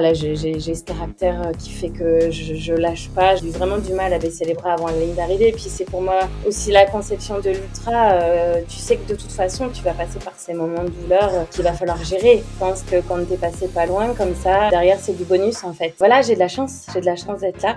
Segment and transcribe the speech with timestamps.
[0.00, 3.36] voilà, j'ai ce caractère qui fait que je, lâche pas.
[3.36, 5.48] J'ai vraiment du mal à baisser les bras avant la ligne d'arrivée.
[5.48, 8.12] Et puis c'est pour moi aussi la conception de l'ultra.
[8.12, 11.30] Euh, tu sais que de toute façon, tu vas passer par ces moments de douleur
[11.50, 12.38] qu'il va falloir gérer.
[12.38, 15.74] Je pense que quand t'es passé pas loin comme ça, derrière c'est du bonus en
[15.74, 15.92] fait.
[15.98, 16.86] Voilà, j'ai de la chance.
[16.94, 17.76] J'ai de la chance d'être là.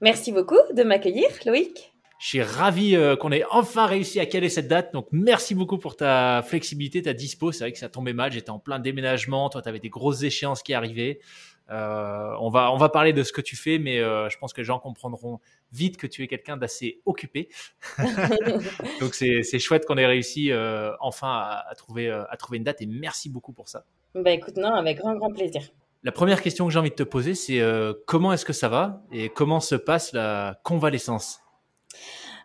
[0.00, 1.92] Merci beaucoup de m'accueillir, Loïc.
[2.18, 4.92] Je suis ravi euh, qu'on ait enfin réussi à caler cette date.
[4.94, 7.52] Donc, merci beaucoup pour ta flexibilité, ta dispo.
[7.52, 8.32] C'est vrai que ça tombait mal.
[8.32, 9.50] J'étais en plein déménagement.
[9.50, 11.20] Toi, tu avais des grosses échéances qui arrivaient.
[11.70, 14.54] Euh, on, va, on va parler de ce que tu fais, mais euh, je pense
[14.54, 15.40] que les gens comprendront
[15.72, 17.50] vite que tu es quelqu'un d'assez occupé.
[19.00, 20.50] Donc, c'est chouette qu'on ait réussi
[21.00, 21.28] enfin
[21.68, 23.84] à, trouver, à trouver une date et merci beaucoup pour ça.
[24.14, 25.62] Bah écoute, non, avec grand, grand plaisir.
[26.06, 28.68] La première question que j'ai envie de te poser, c'est euh, comment est-ce que ça
[28.68, 31.40] va et comment se passe la convalescence?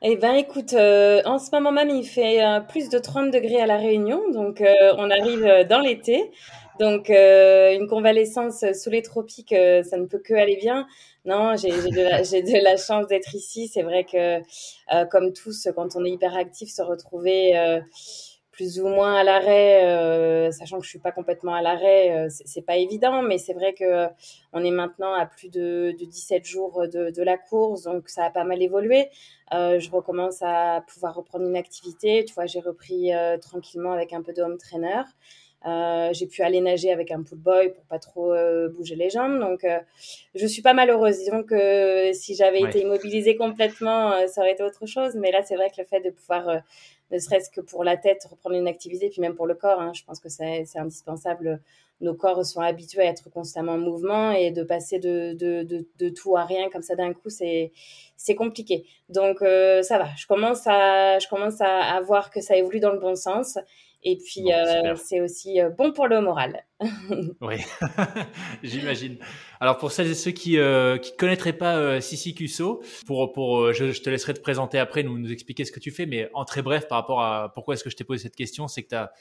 [0.01, 3.61] Eh ben écoute, euh, en ce moment même, il fait euh, plus de 30 degrés
[3.61, 4.63] à La Réunion, donc
[4.97, 6.31] on arrive dans l'été.
[6.79, 9.53] Donc une convalescence sous les tropiques,
[9.83, 10.87] ça ne peut que aller bien.
[11.25, 13.67] Non, j'ai de, de, la chance d'être ici.
[13.67, 14.39] C'est vrai que,
[15.11, 17.53] comme tous, quand on est hyperactif, se retrouver
[18.61, 22.27] plus ou moins à l'arrêt, euh, sachant que je suis pas complètement à l'arrêt, euh,
[22.29, 24.07] c'est pas évident, mais c'est vrai que euh,
[24.53, 28.25] on est maintenant à plus de, de 17 jours de, de, la course, donc ça
[28.25, 29.09] a pas mal évolué.
[29.51, 32.23] je recommence à pouvoir reprendre une activité.
[32.23, 33.09] Tu vois, j'ai repris
[33.41, 35.01] tranquillement avec un peu de home trainer.
[36.13, 38.33] j'ai pu aller nager avec un pool boy pour pas trop
[38.75, 39.39] bouger les jambes.
[39.39, 39.65] Donc,
[40.35, 41.17] je suis pas malheureuse.
[41.17, 45.15] Disons que si j'avais été immobilisée complètement, ça aurait été autre chose.
[45.15, 46.61] Mais là, c'est vrai que le fait de pouvoir
[47.11, 49.79] ne serait-ce que pour la tête, reprendre une activité, puis même pour le corps.
[49.79, 51.61] Hein, je pense que c'est indispensable.
[51.99, 56.09] Nos corps sont habitués à être constamment en mouvement et de passer de, de, de,
[56.09, 57.71] tout à rien comme ça d'un coup, c'est
[58.35, 58.85] compliqué.
[59.09, 60.07] Donc euh, ça va.
[60.17, 63.59] Je commence à je commence à, voir que ça évolue dans le bon sens.
[64.03, 66.65] Et puis, euh, c'est aussi euh, bon pour le moral.
[67.41, 67.57] oui,
[68.63, 69.17] j'imagine.
[69.59, 73.91] Alors, pour celles et ceux qui ne qui connaîtraient pas Sissi Cusso, pour, pour, je,
[73.91, 76.45] je, te laisserai te présenter après, nous, nous expliquer ce que tu fais, mais en
[76.45, 78.89] très bref, par rapport à pourquoi est-ce que je t'ai posé cette question, c'est que
[78.89, 79.11] tu as,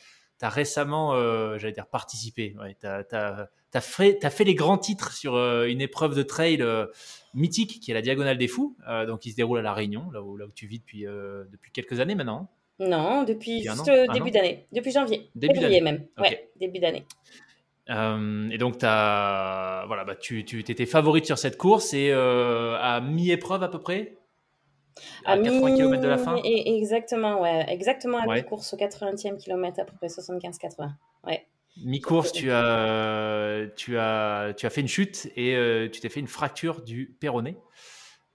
[0.41, 1.15] as, récemment,
[1.59, 2.57] j'allais dire, participé.
[2.59, 6.65] Ouais, tu as fait les grands titres sur une épreuve de trail
[7.35, 10.23] mythique qui est la Diagonale des Fous, donc qui se déroule à La Réunion, là
[10.23, 12.49] où, là où tu vis depuis, depuis quelques années maintenant.
[12.81, 13.67] Non, depuis
[14.13, 16.07] début d'année, depuis janvier, début février même.
[16.19, 17.05] Ouais, début d'année.
[17.91, 22.77] Euh, et donc, as, voilà, bah, tu, tu étais favorite sur cette course et euh,
[22.81, 24.17] à mi-épreuve à peu près?
[25.25, 26.37] À, 80 km de la fin?
[26.45, 27.67] et, Exactement, ouais.
[27.69, 30.91] Exactement à mi-course au 80e kilomètre à peu près 75-80.
[31.27, 31.47] Ouais.
[31.85, 36.21] Mi-course, tu as, tu, as, tu as fait une chute et euh, tu t'es fait
[36.21, 37.57] une fracture du péroné.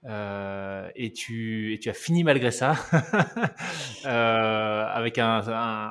[0.06, 2.76] Euh, et, tu, et tu as fini malgré ça,
[4.06, 5.42] euh, avec un,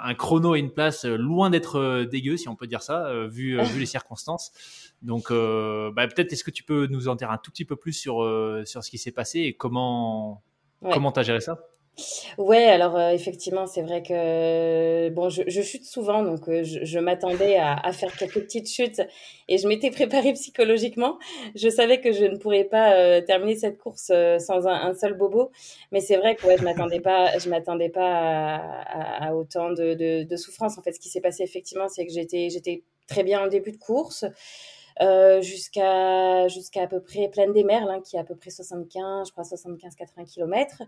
[0.03, 3.61] un, chrono et une place loin d'être euh, dégueu, si on peut dire ça, vu,
[3.61, 4.51] vu les circonstances.
[5.01, 7.93] Donc, bah, peut-être est-ce que tu peux nous en dire un tout petit peu plus
[7.93, 8.15] sur,
[8.65, 10.43] sur ce qui s'est passé et comment
[10.81, 11.59] comment tu as géré ça?
[12.37, 17.55] Ouais, alors euh, effectivement, c'est vrai que bon, je, chute souvent, donc euh, je, m'attendais
[17.57, 19.01] à, faire quelques petites chutes
[19.47, 21.17] et je m'étais préparée psychologiquement.
[21.55, 25.51] Je savais que je ne pourrais pas euh, terminer cette course sans un, seul bobo,
[25.91, 29.93] mais c'est vrai que ouais, je m'attendais pas, je m'attendais pas à, autant de,
[30.23, 30.77] de, souffrance.
[30.77, 33.71] En fait, ce qui s'est passé effectivement, c'est que j'étais j'étais très bien en début
[33.71, 34.25] de course.
[35.41, 39.27] jusqu'à jusqu'à à peu près Plaine des Merles, hein, qui est à peu près 75,
[39.27, 40.83] je crois 75-80 km.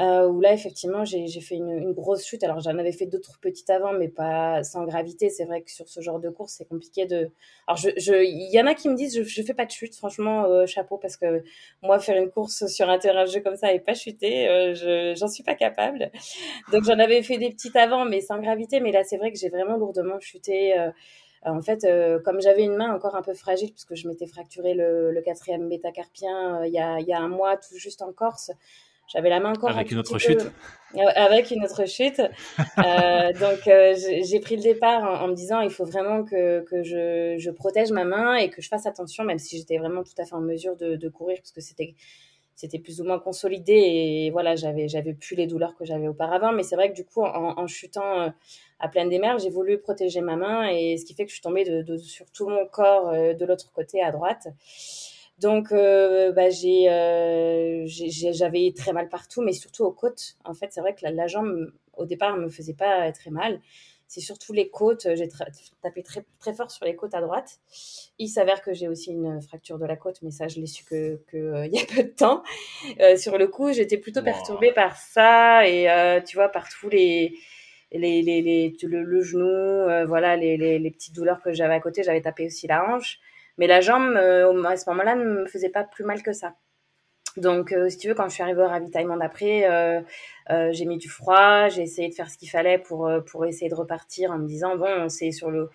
[0.00, 2.42] Euh, où là, effectivement, j'ai fait une, une, grosse chute.
[2.42, 5.30] Alors, j'en avais fait d'autres petites avant, mais pas sans gravité.
[5.30, 7.30] C'est vrai que sur ce genre de course, c'est compliqué de.
[7.68, 9.94] Alors, il je, y en a qui me disent, je, je fais pas de chute,
[9.94, 11.44] franchement, euh, chapeau, parce que
[11.82, 15.14] moi, faire une course sur un terrain de jeu comme ça et pas chuter, euh,
[15.14, 16.10] j'en suis pas capable.
[16.72, 18.80] Donc, j'en avais fait des petites avant, mais sans gravité.
[18.80, 20.76] Mais là, c'est vrai que j'ai vraiment lourdement chuté.
[21.46, 24.26] Euh, en fait, euh, comme j'avais une main encore un peu fragile, puisque je m'étais
[24.26, 27.76] fracturé le, le quatrième métacarpien euh, il, y a, il y a un mois, tout
[27.76, 28.50] juste en Corse,
[29.06, 30.50] j'avais la main encore avec une autre chute.
[31.16, 32.20] Avec une autre chute.
[32.78, 36.82] euh, donc euh, j'ai pris le départ en, me disant il faut vraiment que, que
[36.82, 40.14] je, je, protège ma main et que je fasse attention, même si j'étais vraiment tout
[40.18, 41.94] à fait en mesure de, de courir parce que c'était
[42.56, 46.52] c'était plus ou moins consolidé et voilà j'avais j'avais plus les douleurs que j'avais auparavant.
[46.52, 48.28] Mais c'est vrai que du coup en, en chutant euh,
[48.78, 51.34] à pleine des mers, j'ai voulu protéger ma main et ce qui fait que je
[51.34, 54.46] suis tombée de, de sur tout mon corps euh, de l'autre côté à droite.
[55.38, 60.36] Donc, euh, bah, euh, j'ai, j'avais très mal partout, mais surtout aux côtes.
[60.44, 63.60] En fait, c'est vrai que la, la, jambe, au départ, me faisait pas très mal.
[64.06, 65.08] C'est surtout les côtes.
[65.14, 65.28] J'ai
[65.82, 67.58] tapé très, très fort sur les côtes à droite.
[68.18, 70.84] Il s'avère que j'ai aussi une fracture de la côte, mais ça, je l'ai su
[70.84, 72.44] que, que euh, il y a peu de temps.
[73.16, 77.36] Sur le coup, j'étais plutôt perturbée par ça et tu vois, par tous les
[77.90, 81.80] les, les, les le, le, genou, voilà, les, les, les petites douleurs que j'avais à
[81.80, 82.04] côté.
[82.04, 83.20] J'avais tapé aussi la hanche.
[83.58, 86.54] Mais la jambe, euh, à ce moment-là, ne me faisait pas plus mal que ça.
[87.36, 90.02] Donc, euh, si tu veux, quand je suis arrivée au ravitaillement d'après, euh,
[90.72, 93.74] j'ai mis du froid, j'ai essayé de faire ce qu'il fallait pour, pour essayer de
[93.74, 95.70] repartir en me disant, bon, c'est sur le...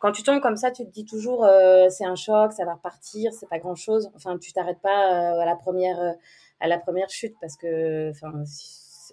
[0.00, 1.46] Quand tu tombes comme ça, tu te dis toujours,
[1.90, 4.10] c'est un choc, ça va repartir, c'est pas grand-chose.
[4.14, 6.14] Enfin, tu t'arrêtes pas à la première
[6.60, 8.12] à la première chute parce que,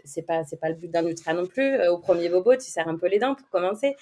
[0.06, 1.86] c'est pas pas le but d'un ultra non plus.
[1.88, 3.96] Au premier bobo, tu serres un peu les dents pour commencer.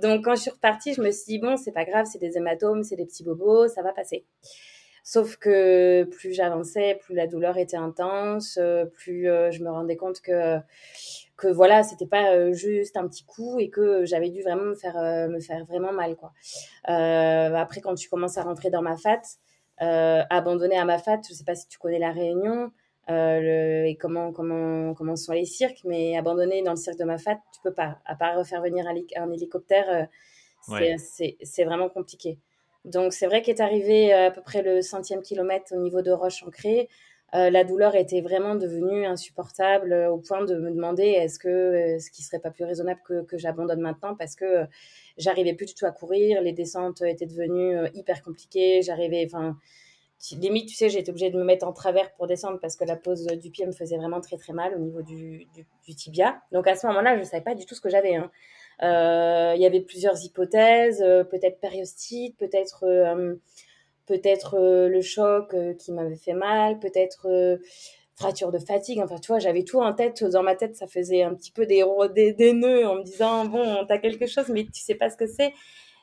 [0.00, 2.36] Donc, quand je suis repartie, je me suis dit, bon, c'est pas grave, c'est des
[2.36, 4.24] hématomes, c'est des petits bobos, ça va passer.
[5.02, 8.58] Sauf que plus j'avançais, plus la douleur était intense,
[8.92, 10.58] plus euh, je me rendais compte que
[11.38, 14.74] que voilà, c'était pas euh, juste un petit coup et que j'avais dû vraiment me
[14.74, 16.32] faire euh, me faire vraiment mal quoi.
[16.90, 19.22] Euh, après quand tu commences à rentrer dans ma fat,
[19.78, 22.68] abandonner à ma fat, je sais pas si tu connais la Réunion, euh,
[23.08, 27.18] le, et comment comment comment sont les cirques, mais abandonner dans le cirque de ma
[27.18, 27.98] fat, tu peux pas.
[28.04, 31.64] À part refaire venir un, hélicoptère, euh, c'est ouais.
[31.64, 32.38] vraiment compliqué.
[32.84, 36.42] Donc c'est vrai qu'est arrivé à peu près le centième kilomètre au niveau de Roche
[36.44, 36.88] ancrée,
[37.34, 41.48] euh, la douleur était vraiment devenue insupportable euh, au point de me demander est-ce que
[41.48, 44.64] euh, ce qui serait pas plus raisonnable que, que j'abandonne maintenant parce que euh,
[45.18, 49.58] j'arrivais plus du tout à courir, les descentes étaient devenues hyper compliquées, j'arrivais, enfin
[50.32, 52.84] limite, tu sais, j'ai été obligée de me mettre en travers pour descendre parce que
[52.84, 56.40] la pose du pied me faisait vraiment très très mal au niveau du, du, tibia.
[56.52, 58.16] Donc à ce moment-là, je ne savais pas du tout ce que j'avais.
[58.16, 58.30] Hein.
[58.82, 63.34] Euh, il y avait plusieurs hypothèses, euh, peut-être périostite, peut-être euh,
[64.06, 67.58] peut-être le choc qui m'avait fait mal, peut-être
[68.16, 69.00] fracture de fatigue.
[69.00, 70.24] Enfin, tu vois, j'avais tout en tête.
[70.24, 73.44] Dans ma tête, ça faisait un petit peu des, des, des nœuds en me disant,
[73.44, 75.52] bon, t'as quelque chose, mais tu sais pas ce que c'est.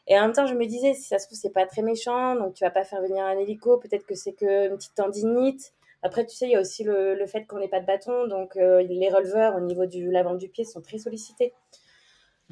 [0.07, 2.35] Et en même temps, je me disais, si ça se trouve, c'est pas très méchant,
[2.35, 5.73] donc tu vas pas faire venir un hélico, peut-être que c'est que une petite tendinite.
[6.03, 8.27] Après, tu sais, il y a aussi le, le fait qu'on n'ait pas de bâton,
[8.27, 11.53] donc euh, les releveurs au niveau du l'avant du pied sont très sollicités.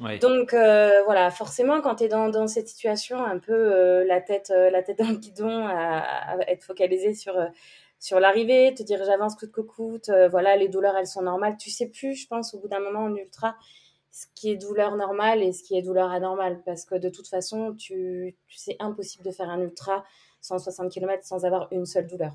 [0.00, 0.18] Ouais.
[0.18, 4.20] Donc euh, voilà, forcément, quand tu es dans, dans, cette situation, un peu euh, la
[4.20, 7.36] tête la tête dans le guidon, à, à être focalisé sur
[8.00, 11.56] sur l'arrivée, te dire j'avance coûte que coûte, voilà, les douleurs elles sont normales.
[11.56, 13.54] Tu sais plus, je pense, au bout d'un moment en ultra,
[14.14, 16.62] ce qui est douleur normale et ce qui est douleur anormale.
[16.64, 20.04] Parce que de toute façon, tu, tu c'est impossible de faire un ultra
[20.40, 22.32] 160 km sans avoir une seule douleur.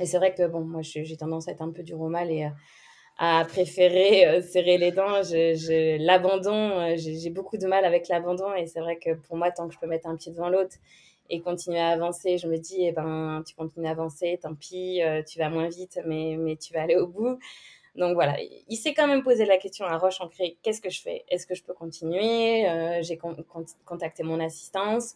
[0.00, 2.44] Et c'est vrai que, bon, moi, j'ai tendance à être un peu du mal et
[2.44, 2.54] à,
[3.40, 5.20] à préférer euh, serrer les dents.
[5.98, 8.54] L'abandon, euh, j'ai beaucoup de mal avec l'abandon.
[8.54, 10.76] Et c'est vrai que pour moi, tant que je peux mettre un pied devant l'autre
[11.28, 15.02] et continuer à avancer, je me dis, eh ben, tu continues à avancer, tant pis,
[15.02, 17.38] euh, tu vas moins vite, mais, mais tu vas aller au bout.
[17.96, 18.36] Donc voilà,
[18.68, 21.24] il s'est quand même posé la question à Roche Ancré, qu'est-ce que je fais?
[21.28, 22.68] Est-ce que je peux continuer?
[22.68, 25.14] Euh, J'ai con con contacté mon assistance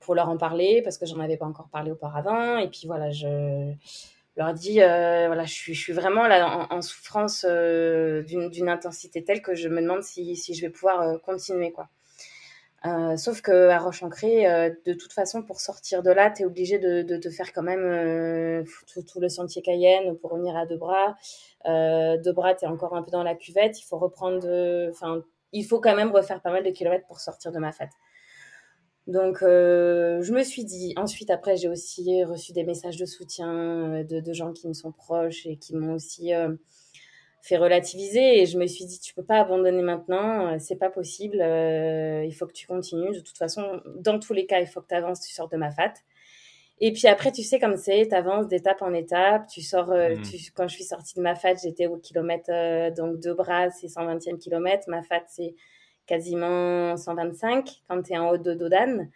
[0.00, 2.56] pour leur en parler parce que j'en avais pas encore parlé auparavant.
[2.58, 3.72] Et puis voilà, je
[4.36, 8.68] leur dis, euh, voilà, je suis, je suis vraiment là en, en souffrance euh, d'une
[8.68, 11.88] intensité telle que je me demande si, si je vais pouvoir euh, continuer quoi.
[12.86, 16.42] Euh, sauf que à Roche Ancrée, euh, de toute façon, pour sortir de là, tu
[16.42, 20.66] es obligé de, te faire quand même euh, tout, le sentier Cayenne pour revenir à
[20.66, 21.16] Debras.
[21.66, 23.80] Euh, Debras, tu es encore un peu dans la cuvette.
[23.80, 24.46] Il faut reprendre,
[24.90, 27.92] enfin, il faut quand même refaire pas mal de kilomètres pour sortir de ma fête.
[29.08, 30.92] Donc, je me suis dit.
[30.96, 34.92] Ensuite, après, j'ai aussi reçu des messages de soutien de, de, gens qui me sont
[34.92, 36.32] proches et qui m'ont aussi
[37.46, 41.36] fait relativiser et je me suis dit tu peux pas abandonner maintenant, c'est pas possible,
[41.36, 43.12] il faut que tu continues.
[43.12, 45.56] De toute façon, dans tous les cas, il faut que tu avances, tu sors de
[45.56, 45.92] ma fat.
[46.78, 49.46] Et puis après, tu sais comme c'est, tu avances d'étape en étape.
[49.48, 50.22] Tu sors, mmh.
[50.22, 52.50] tu, quand je suis sortie de ma fat, j'étais au kilomètre,
[52.94, 54.84] donc deux bras, c'est 120e kilomètre.
[54.88, 55.54] Ma fat, c'est
[56.06, 59.10] quasiment 125 quand tu es en haut de Dodane.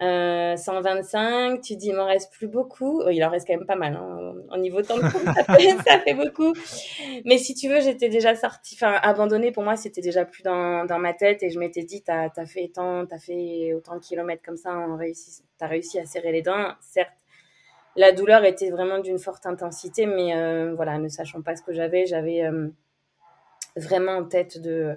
[0.00, 3.02] 125, euh, tu dis il m'en reste plus beaucoup.
[3.04, 3.94] Oh, il en reste quand même pas mal.
[3.94, 4.34] Hein.
[4.52, 5.24] Au niveau temps de course,
[5.86, 6.52] ça, fait, beaucoup.
[7.24, 10.84] Mais si tu veux, j'étais déjà sortie, enfin abandonnée pour moi, c'était déjà plus dans,
[10.84, 14.00] dans, ma tête et je m'étais dit t'as as fait tant, t'as fait autant de
[14.00, 14.72] kilomètres comme ça,
[15.58, 16.72] t'as réussi à serrer les dents.
[16.80, 17.12] Certes,
[17.96, 21.72] la douleur était vraiment d'une forte intensité, mais euh, voilà, ne sachant pas ce que
[21.72, 22.68] j'avais, j'avais euh,
[23.76, 24.96] vraiment en tête de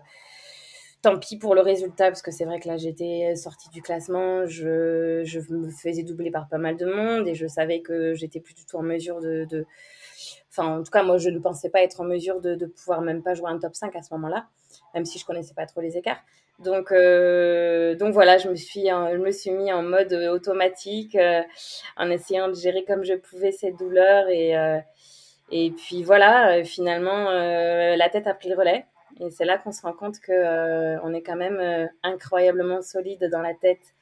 [1.08, 4.46] tant pis pour le résultat, parce que c'est vrai que là, j'étais sortie du classement,
[4.46, 5.24] je,
[5.54, 8.66] me faisais doubler par pas mal de monde et je savais que j'étais plus du
[8.66, 9.66] tout en mesure de,
[10.50, 13.02] Enfin, en tout cas, moi, je ne pensais pas être en mesure de, de pouvoir
[13.02, 14.48] même pas jouer un top 5 à ce moment-là,
[14.96, 16.20] même si je connaissais pas trop les écarts.
[16.60, 21.42] Donc, euh, donc voilà, je me suis, je me suis mis en mode automatique, euh,
[21.96, 24.80] en essayant de gérer comme je pouvais cette douleur et euh,
[25.52, 28.86] et puis voilà, finalement, la tête a pris le relais.
[29.20, 32.82] Et c'est là qu'on se rend compte que euh, on est quand même euh, incroyablement
[32.82, 33.96] solide dans la tête.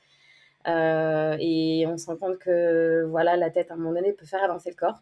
[0.68, 4.26] Euh, et on se rend compte que voilà, la tête à un moment donné peut
[4.26, 5.02] faire avancer le corps.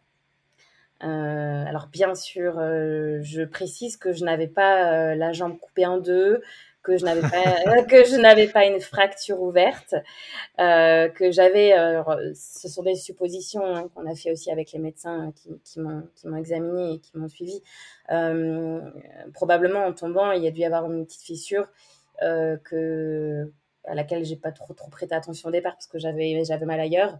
[1.00, 6.42] alors bien sûr, je précise que je n'avais pas la jambe coupée en deux,
[6.84, 9.96] que je n'avais pas que je n'avais pas une fracture ouverte,
[10.60, 11.74] euh, que j'avais.
[12.36, 16.04] ce sont des suppositions hein, qu'on a fait aussi avec les médecins qui, qui m'ont
[16.16, 17.62] qui m'ont examiné et qui m'ont suivi.
[18.12, 18.82] Euh,
[19.34, 21.68] probablement en tombant, il y a dû y avoir une petite fissure
[22.22, 23.52] euh, que
[23.86, 26.80] à laquelle j'ai pas trop trop prêté attention au départ parce que j'avais j'avais mal
[26.80, 27.18] ailleurs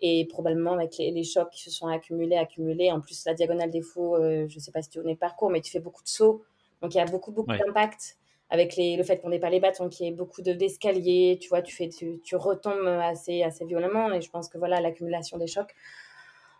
[0.00, 3.70] et probablement avec les, les, chocs qui se sont accumulés accumulés en plus la diagonale
[3.70, 6.02] des faux euh, je sais pas si tu connais le parcours mais tu fais beaucoup
[6.02, 6.44] de sauts
[6.82, 8.18] donc il y a beaucoup beaucoup d'impact
[8.52, 11.48] avec les, le fait qu'on n'ait pas les bâtons, qu'il y ait beaucoup d'escaliers, tu
[11.48, 14.12] vois, tu, fais, tu, tu, retombes assez, assez violemment.
[14.12, 15.74] Et je pense que voilà, l'accumulation des chocs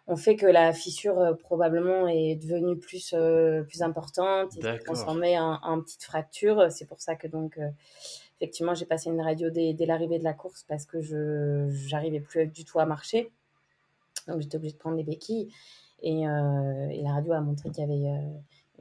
[0.07, 4.79] ont fait que la fissure euh, probablement est devenue plus, euh, plus importante et s'est
[4.79, 6.73] transformée en, en, petite fracture.
[6.73, 7.69] C'est pour ça que donc, euh,
[8.41, 12.21] effectivement, j'ai passé une radio dès, dès l'arrivée de la course parce que je j'arrivais
[12.21, 13.31] plus du tout à marcher.
[14.29, 15.53] Donc j'étais obligée de prendre des béquilles.
[16.05, 18.11] Et, et la radio a montré qu'il y avait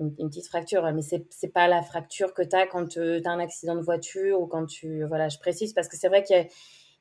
[0.01, 3.29] une, petite fracture, mais c'est n'est pas la fracture que tu as quand tu as
[3.29, 5.03] un accident de voiture ou quand tu.
[5.05, 6.47] Voilà, je précise parce que c'est vrai qu'il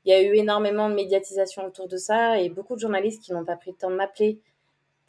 [0.05, 3.45] y, a eu énormément de médiatisation autour de ça et beaucoup de journalistes qui n'ont
[3.45, 4.41] pas pris le temps de m'appeler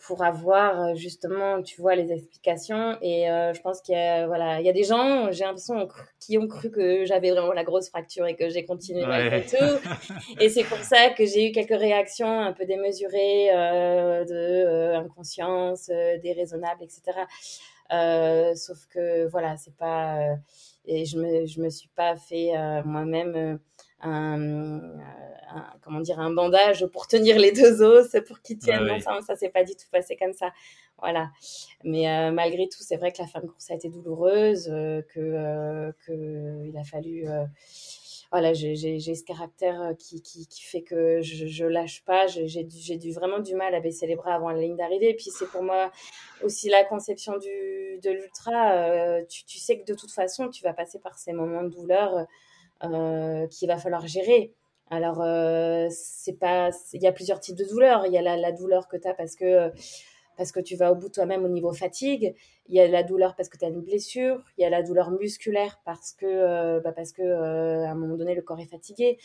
[0.05, 2.97] pour avoir euh, justement, tu vois, les explications.
[3.01, 5.87] Et euh, je pense qu'il y a, voilà, il y a des gens, j'ai l'impression,
[6.19, 9.57] qui ont cru que j'avais vraiment la grosse fracture et que j'ai continué malgré tout.
[10.39, 15.87] Et c'est pour ça que j'ai eu quelques réactions un peu démesurées euh, de inconscience,
[16.23, 17.01] déraisonnables, etc.
[17.91, 20.17] Euh, sauf que voilà, c'est pas.
[20.17, 20.35] Euh,
[20.85, 23.59] et je me, je me suis pas fait euh, moi-même
[24.01, 24.81] un,
[25.81, 29.23] comment dire, un bandage pour tenir les deux os, pour qu'ils tiennent ensemble.
[29.23, 30.51] Ça, s'est pas du tout passé comme ça.
[30.97, 31.29] Voilà.
[31.83, 34.65] Mais malgré tout, c'est vrai que la fin de course a été douloureuse,
[35.13, 37.27] que, que il a fallu
[38.31, 42.27] voilà, j'ai ce caractère euh, qui, qui, qui, fait que je, je lâche pas.
[42.27, 45.09] J'ai dû vraiment du mal à baisser les bras avant la ligne d'arrivée.
[45.09, 45.91] Et puis c'est pour moi
[46.41, 48.71] aussi la conception du, de l'ultra.
[48.71, 51.69] Euh, tu, tu, sais que de toute façon, tu vas passer par ces moments de
[51.69, 52.25] douleur
[52.85, 54.53] euh, qu'il va falloir gérer.
[54.89, 58.05] Alors, euh, c'est pas, il y a plusieurs types de douleurs.
[58.05, 59.71] Il y a la, la douleur que tu as parce que
[60.41, 62.33] parce que tu vas au bout toi-même au niveau fatigue.
[62.65, 64.43] Il y a la douleur parce que tu as une blessure.
[64.57, 67.93] Il y a la douleur musculaire parce que, euh, bah parce que euh, à un
[67.93, 69.19] moment donné, le corps est fatigué.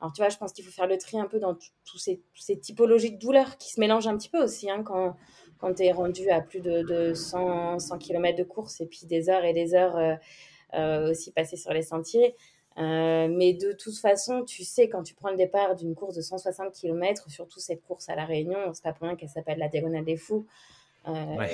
[0.00, 2.22] Alors, tu vois, je pense qu'il faut faire le tri un peu dans tous ces,
[2.58, 5.14] typologies de douleurs qui se mélangent un petit peu aussi hein, quand,
[5.58, 9.04] quand tu es rendu à plus de, de 100, 100 km de course et puis
[9.04, 9.98] des heures et des heures
[10.74, 12.34] euh aussi passées sur les sentiers.
[12.78, 16.22] Euh, mais de toute façon, tu sais, quand tu prends le départ d'une course de
[16.22, 19.68] 160 km, surtout cette course à La Réunion, c'est pas pour rien qu'elle s'appelle la
[19.68, 20.46] Diagonale des Fous,
[21.08, 21.50] euh, ouais.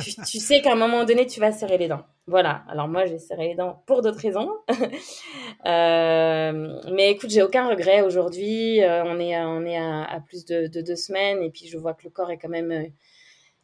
[0.00, 2.04] tu, tu, sais qu'à un moment donné, tu vas serrer les dents.
[2.26, 2.64] Voilà.
[2.68, 4.50] Alors moi, j'ai serré les dents pour d'autres raisons.
[5.66, 8.80] euh, mais écoute, j'ai aucun regret aujourd'hui.
[8.82, 11.92] On est, on est à, à plus de, de, deux semaines et puis je vois
[11.92, 12.90] que le corps est quand même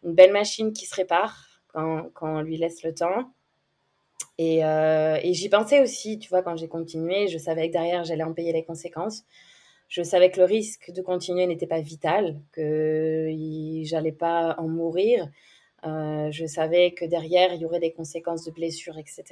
[0.03, 3.33] une belle machine qui se répare quand, quand on lui laisse le temps.
[4.39, 8.05] Et, euh, et j'y pensais aussi, tu vois, quand j'ai continué, je savais que derrière,
[8.05, 9.25] j'allais en payer les conséquences.
[9.89, 13.29] Je savais que le risque de continuer n'était pas vital, que
[13.85, 15.29] j'allais pas en mourir.
[15.87, 19.25] Euh, je savais que derrière, il y aurait des conséquences de blessures, etc.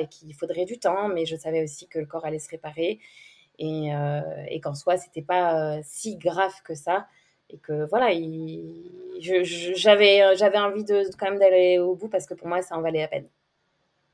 [0.00, 3.00] Et qu'il faudrait du temps, mais je savais aussi que le corps allait se réparer
[3.58, 4.20] et, euh,
[4.62, 7.06] qu'en soi, c'était pas si grave que ça
[7.50, 8.10] et que voilà,
[9.20, 12.82] j'avais j'avais envie de quand même d'aller au bout parce que pour moi, ça en
[12.82, 13.28] valait la peine.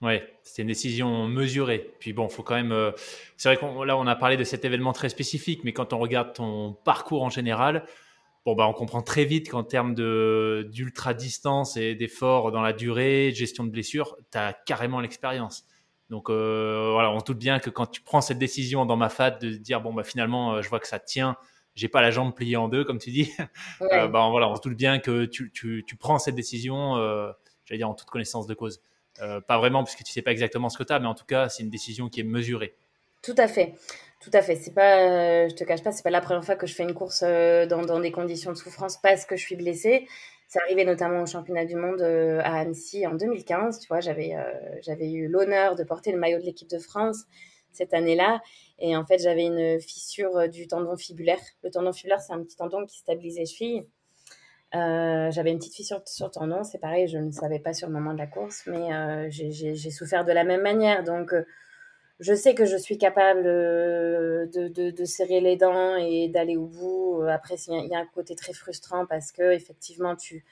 [0.03, 1.95] Ouais, c'était une décision mesurée.
[2.01, 2.73] Puis bon, faut quand même.
[2.73, 2.91] Euh,
[3.37, 5.99] c'est vrai qu'on là, on a parlé de cet événement très spécifique, mais quand on
[6.01, 7.85] regarde ton parcours en général,
[8.45, 12.73] bon bah, on comprend très vite qu'en termes de d'ultra distance et d'efforts dans la
[12.73, 15.67] durée, gestion de blessures, tu as carrément l'expérience.
[16.11, 19.09] Donc euh, voilà, on se doute bien que quand tu prends cette décision dans ma
[19.09, 21.37] fat de dire bon bah finalement, euh, je vois que ça tient,
[21.77, 23.33] j'ai pas la jambe pliée en deux comme tu dis.
[23.81, 26.97] bah voilà, on se doute bien que tu, tu, tu prends cette décision,
[27.65, 28.83] j'allais dire en toute connaissance de cause.
[29.23, 31.25] Euh, pas vraiment, puisque tu sais pas exactement ce que tu as, mais en tout
[31.25, 32.75] cas, c'est une décision qui est mesurée.
[33.23, 33.75] Tout à fait.
[34.21, 34.57] Tout à fait.
[34.57, 36.83] C'est pas, euh, je te cache pas, c'est pas la première fois que je fais
[36.83, 40.09] une course euh, dans, dans, des conditions de souffrance parce que je suis blessée.
[40.49, 43.79] C'est arrivé notamment au championnat du monde à Annecy en 2015.
[43.79, 44.37] Tu vois, j'avais
[44.83, 47.25] j'avais eu l'honneur de porter le maillot de l'équipe de France
[47.71, 48.43] cette année-là.
[48.79, 51.41] Et en fait, j'avais une fissure du tendon fibulaire.
[51.63, 53.87] Le tendon fibulaire, c'est un petit tendon qui stabilise les chevilles.
[54.75, 57.93] Euh, j'avais une petite fissure sur, tendon, c'est pareil, je ne savais pas sur le
[57.93, 61.05] moment de la course, mais euh, j'ai souffert de la même manière.
[61.05, 61.45] Donc, euh,
[62.21, 67.23] je sais que je suis capable de, serrer les dents et d'aller au bout.
[67.29, 70.45] Après, il y, a un côté très frustrant parce que effectivement, tu,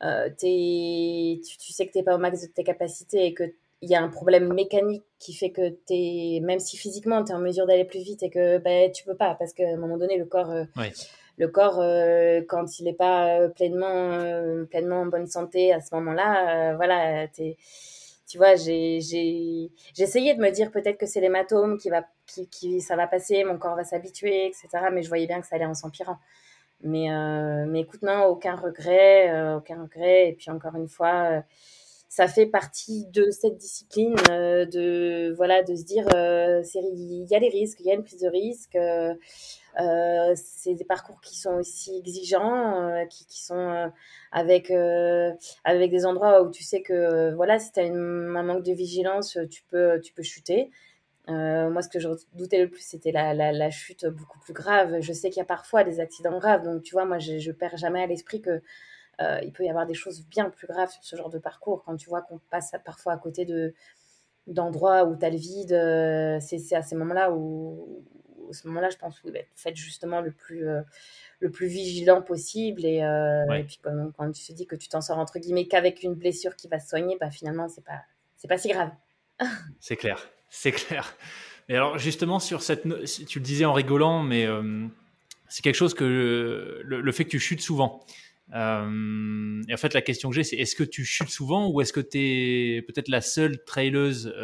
[0.00, 3.52] sais que tu n'es pas au max de tes capacités et qu'il
[3.82, 7.40] y a un problème mécanique qui fait que es, même si physiquement tu es en
[7.40, 10.18] mesure d'aller plus vite et que ben, tu peux pas parce qu'à un moment donné,
[10.18, 10.52] le corps
[11.40, 15.80] le corps, euh, quand il n'est pas euh, pleinement, euh, pleinement en bonne santé à
[15.80, 18.98] ce moment-là, voilà, tu vois, j'ai
[19.98, 23.42] essayé de me dire peut-être que c'est l'hématome qui va, qui, qui, ça va passer,
[23.44, 24.68] mon corps va s'habituer, etc.
[24.92, 26.18] Mais je voyais bien que ça allait en s'empirant.
[26.82, 27.08] Mais,
[27.66, 30.28] mais écoute, non, aucun regret, aucun regret.
[30.28, 31.42] Et puis encore une fois,
[32.10, 37.48] ça fait partie de cette discipline de voilà de se dire il y a des
[37.48, 38.76] risques, il y a une prise de risque.
[39.78, 43.88] Euh, c'est des parcours qui sont aussi exigeants, euh, qui, sont euh,
[44.32, 44.70] avec,
[45.64, 49.38] avec des endroits où tu sais que voilà, si tu as un manque de vigilance,
[49.50, 50.70] tu peux, tu peux chuter.
[51.28, 55.00] moi, ce que je doutais le plus, c'était la, la, la, chute beaucoup plus grave.
[55.00, 57.52] Je sais qu'il y a parfois des accidents graves, donc tu vois, moi, je, je
[57.52, 58.62] perds jamais à l'esprit que
[59.42, 61.82] il peut y avoir des choses bien plus graves sur ce genre de parcours.
[61.84, 63.74] Quand tu vois qu'on passe parfois à côté de
[64.46, 68.04] d'endroits où tu as le vide, c'est à ces moments-là où,
[68.50, 70.82] à ce moment-là, je pense que bah, faites justement le plus, euh,
[71.40, 72.84] le plus vigilant possible.
[72.84, 76.02] Et, euh, puis, quand, quand, tu te dis que tu t'en sors entre guillemets qu'avec
[76.02, 78.02] une blessure qui va se soigner, bah, finalement, c'est pas,
[78.36, 78.90] c'est pas si grave.
[79.80, 81.16] c'est clair, c'est clair.
[81.68, 82.82] Mais alors, justement, sur cette.
[83.26, 84.86] Tu le disais en rigolant, mais euh,
[85.48, 86.80] c'est quelque chose que.
[86.84, 88.04] Le, fait que tu chutes souvent.
[88.52, 91.92] Et en fait, la question que j'ai, c'est est-ce que tu chutes souvent ou est-ce
[91.92, 94.34] que tu es peut-être la seule traileuse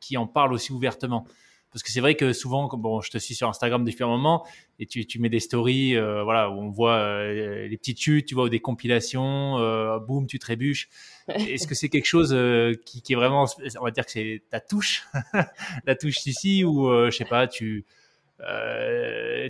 [0.00, 1.26] qui en parle aussi ouvertement?
[1.72, 4.44] Parce que c'est vrai que souvent, bon, je te suis sur Instagram depuis un moment
[4.80, 8.26] et tu, tu mets des stories, euh, voilà, où on voit euh, les petites chutes,
[8.26, 10.88] tu vois, ou des compilations, euh, boum, tu trébuches.
[11.28, 13.46] Est-ce que c'est quelque chose euh, qui, qui, est vraiment,
[13.78, 15.06] on va dire que c'est ta touche,
[15.86, 17.84] la touche ici, ou je sais pas, tu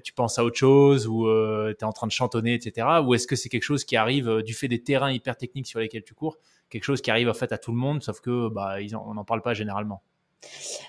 [0.05, 2.87] tu penses à autre chose, ou tu es en train de chantonner, etc.
[3.05, 5.81] Ou est-ce que c'est quelque chose qui arrive du fait des terrains hyper techniques sur
[5.81, 8.49] lesquels tu cours, quelque chose qui arrive en fait à tout le monde, sauf que
[8.49, 10.03] bah, ils on n'en parle pas généralement?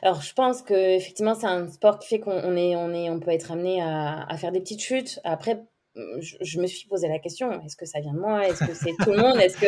[0.01, 3.19] Alors, je pense que effectivement, c'est un sport qui fait qu'on est, on est, on
[3.19, 5.19] peut être amené à, à faire des petites chutes.
[5.23, 5.61] Après,
[5.95, 8.47] je, me suis posé la question est-ce que ça vient de moi?
[8.47, 9.37] Est-ce que c'est tout le monde?
[9.39, 9.67] Est-ce que,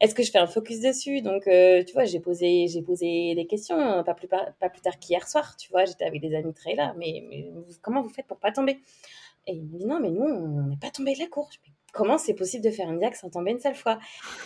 [0.00, 1.20] est-ce que je fais un focus dessus?
[1.20, 4.98] Donc, euh, tu vois, j'ai posé, j'ai posé des questions pas plus, pas, plus tard
[4.98, 5.56] qu'hier soir.
[5.56, 7.50] Tu vois, j'étais avec des amis très là, mais,
[7.82, 8.80] comment vous faites pour pas tomber?
[9.46, 11.58] Et il me dit non, mais nous, on n'est pas tombé de la course
[11.92, 13.98] comment c'est possible de faire une diac sans tomber une seule fois?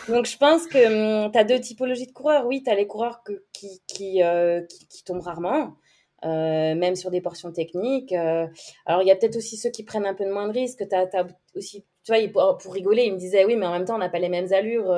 [0.09, 2.47] Donc, je pense que hum, tu as deux typologies de coureurs.
[2.47, 5.77] Oui, tu as les coureurs qui, qui, euh, qui, tombent rarement,
[6.25, 8.13] euh, même sur des portions techniques.
[8.13, 8.47] Euh.
[8.87, 10.87] alors, il y a peut-être aussi ceux qui prennent un peu de moins de risques.
[10.89, 13.97] Tu as, aussi, tu vois, pour, rigoler, ils me disaient oui, mais en même temps,
[13.97, 14.95] on n'a pas les mêmes allures.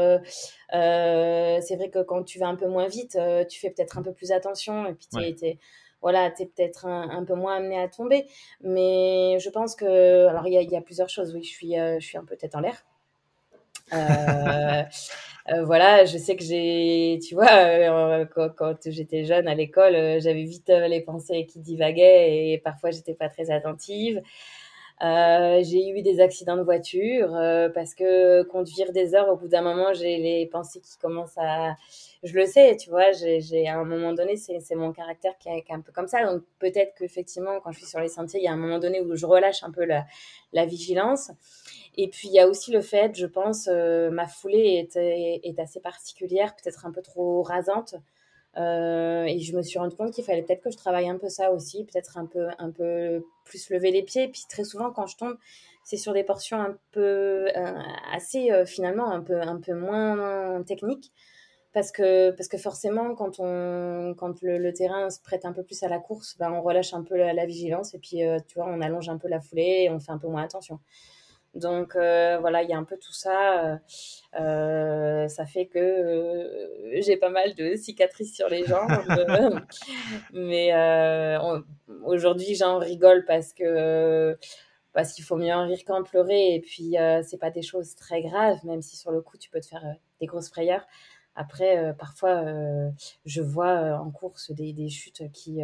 [0.71, 4.13] c'est vrai que quand tu vas un peu moins vite, tu fais peut-être un peu
[4.13, 5.59] plus attention et puis tu
[6.01, 8.27] voilà, tu es peut-être un, peu moins amené à tomber.
[8.61, 10.27] Mais je pense que.
[10.27, 11.35] Alors, il y a, plusieurs choses.
[11.35, 12.85] Oui, je suis, euh, je suis un peu tête en l'air.
[13.93, 14.83] Euh,
[15.53, 20.69] euh, voilà, je sais que j'ai, tu vois, quand, j'étais jeune à l'école, j'avais vite
[20.69, 24.21] les pensées qui divaguaient et parfois j'étais pas très attentive.
[25.01, 27.31] j'ai eu des accidents de voiture
[27.75, 31.77] parce que conduire des heures, au bout d'un moment, j'ai les pensées qui commencent à,
[32.23, 35.65] je le sais, tu vois, j'ai à un moment donné, c'est mon caractère qui est,
[35.71, 36.27] un peu comme ça.
[36.27, 39.01] Donc peut-être qu'effectivement, quand je suis sur les sentiers, il y a un moment donné
[39.01, 40.05] où je relâche un peu la,
[40.53, 41.31] la vigilance.
[41.99, 45.59] Et puis il y a aussi le fait, je pense, euh, ma foulée est, est,
[45.59, 47.97] assez particulière, peut-être un peu trop rasante.
[48.57, 51.29] Euh, et je me suis rendu compte qu'il fallait peut-être que je travaille un peu
[51.29, 54.25] ça aussi, peut-être un peu, plus lever les pieds.
[54.25, 55.37] Et puis très souvent, quand je tombe,
[55.85, 57.49] c'est sur des portions un peu
[58.13, 61.13] assez finalement un peu un peu moins techniques
[61.73, 65.83] parce que, parce que forcément, quand, on, quand le, terrain se prête un peu plus
[65.83, 68.67] à la course, ben, on relâche un peu la, vigilance et puis, euh, tu vois,
[68.67, 70.81] on allonge un peu la foulée et on fait un peu moins attention.
[71.55, 73.81] Donc, euh, voilà, il y a un peu tout ça.
[74.39, 78.89] Euh, ça fait que j'ai pas mal de cicatrices sur les jambes.
[80.33, 80.73] mais
[82.05, 84.39] aujourd'hui, j'en rigole parce que
[84.93, 86.55] parce qu'il faut mieux en rire qu'en pleurer.
[86.55, 89.61] Et puis, c'est pas des choses très graves, même si sur le coup, tu peux
[89.61, 89.85] te faire
[90.21, 90.87] des grosses frayeurs.
[91.39, 92.91] Après, euh, parfois, euh,
[93.25, 95.61] je vois euh, en course des, des chutes qui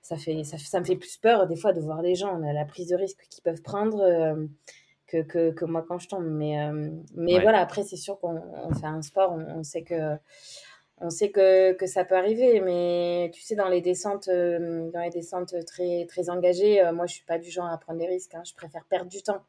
[0.00, 2.54] ça, fait, ça, ça, me fait plus peur des fois de voir des gens, la,
[2.54, 4.00] la prise de risque qu'ils peuvent prendre
[5.10, 6.26] que, que, que, moi quand je tombe.
[6.26, 6.56] Mais,
[7.14, 10.16] mais voilà, après, c'est sûr qu'on fait un sport, on, sait que.
[11.02, 15.10] On sait que, que, ça peut arriver, mais tu sais, dans les descentes, dans les
[15.10, 18.34] descentes très, très engagées, moi, je suis pas du genre à prendre des risques.
[18.34, 18.42] Hein.
[18.44, 19.42] Je préfère perdre du temps,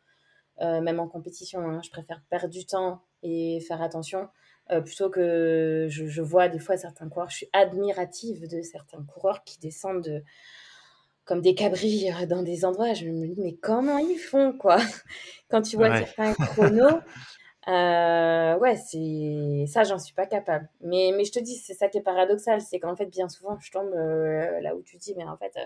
[0.60, 1.60] même en compétition.
[1.60, 1.82] Hein.
[1.84, 4.30] Je préfère perdre du temps et faire attention
[4.71, 9.43] euh, plutôt que je, vois des fois certains coureurs, je suis admirative de certains coureurs
[9.43, 10.24] qui descendent
[11.26, 12.94] comme des cabris euh, dans des endroits.
[12.94, 14.78] Je me dis, mais comment ils font, quoi?
[15.50, 17.00] Quand tu vois certains chronos,
[17.68, 20.70] euh, ouais, c'est ça, j'en suis pas capable.
[20.82, 23.60] Mais, mais je te dis, c'est ça qui est paradoxal, c'est qu'en fait, bien souvent,
[23.60, 25.58] je tombe là où tu dis, mais en fait,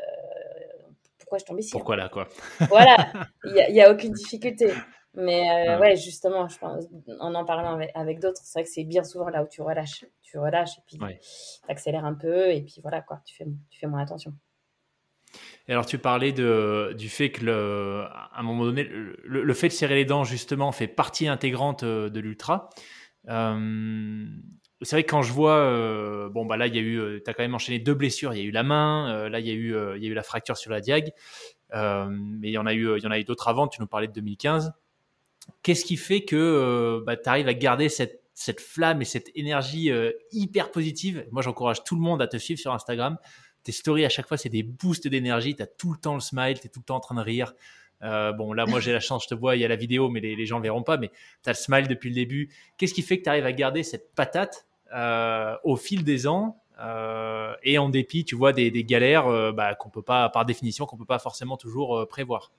[1.19, 2.27] pourquoi je tombe ici Pourquoi là, quoi?
[2.69, 2.97] Voilà,
[3.43, 4.71] il n'y a, a, aucune difficulté.
[5.15, 6.85] Mais euh, ouais, justement, je pense,
[7.19, 10.05] en en parlant avec, d'autres, c'est vrai que c'est bien souvent là où tu relâches.
[10.21, 13.79] Tu relâches et puis tu accélères un peu et puis voilà, quoi, tu fais, tu
[13.79, 14.33] fais moins attention.
[15.67, 19.95] Et alors, tu parlais du fait que, à un moment donné, le, fait de serrer
[19.95, 22.69] les dents, justement, fait partie intégrante euh, de l'ultra.
[23.29, 24.25] Euh,
[24.81, 27.33] c'est vrai que quand je vois, bon, bah là, il y a eu, tu as
[27.33, 28.33] quand même enchaîné deux blessures.
[28.33, 30.13] Il y a eu la main, là, il y, a eu, il y a eu
[30.13, 31.11] la fracture sur la diag.
[31.73, 33.67] mais il y en a eu, eu d'autres avant.
[33.67, 34.73] Tu nous parlais de 2015.
[35.63, 38.21] Qu'est-ce qui fait que euh, bah, tu arrives à garder cette,
[38.59, 41.25] flamme et cette énergie euh, hyper positive?
[41.31, 43.17] Moi, j'encourage tout le monde à te suivre sur Instagram.
[43.65, 45.53] Tes stories, à chaque fois, c'est des boosts d'énergie.
[45.55, 47.21] Tu as tout le temps le smile, tu es tout le temps en train de
[47.21, 47.53] rire.
[48.01, 50.07] Euh, bon, là, moi, j'ai la chance, je te vois, il y a la vidéo,
[50.07, 50.95] mais les, les gens ne verront pas.
[50.95, 51.09] Mais
[51.43, 52.49] tu as le smile depuis le début.
[52.77, 54.65] Qu'est-ce qui fait que tu arrives à garder cette patate
[55.65, 56.61] au fil des ans
[57.63, 60.97] et en dépit, tu vois, des, des galères bah, qu'on peut pas, par définition, qu'on
[60.97, 62.51] peut pas forcément toujours prévoir?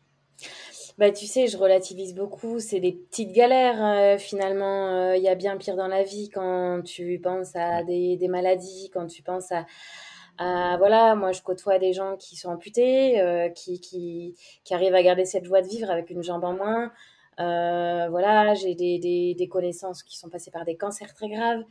[0.99, 2.59] Bah, tu sais, je relativise beaucoup.
[2.59, 4.87] C'est des petites galères, euh, finalement.
[4.88, 8.29] Euh, il y a bien pire dans la vie quand tu penses à des, des
[8.29, 9.66] maladies, quand tu penses à,
[10.38, 14.94] à, voilà, moi, je côtoie des gens qui sont amputés, euh, qui, qui, qui arrivent
[14.94, 16.92] à garder cette joie de vivre avec une jambe en moins.
[17.38, 21.64] voilà, j'ai des, des, des, connaissances qui sont passées par des cancers très graves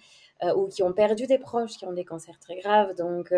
[0.55, 2.95] ou qui ont perdu des proches qui ont des cancers très graves.
[2.95, 3.33] Donc,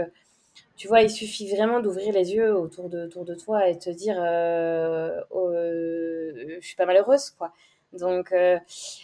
[0.76, 3.90] tu vois, il suffit vraiment d'ouvrir les yeux autour de, autour de toi et te
[3.90, 7.52] dire euh, oh, euh, je suis pas malheureuse, quoi.
[7.94, 8.60] Donc euh,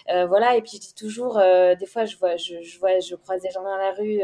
[0.08, 3.42] voilà, et puis je dis toujours, des fois je vois, je, je, vois, je croise
[3.42, 4.22] des gens dans la rue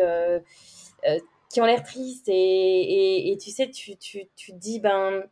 [1.50, 5.24] qui ont l'air tristes et, et, tu sais, tu, tu, tu te dis, ben,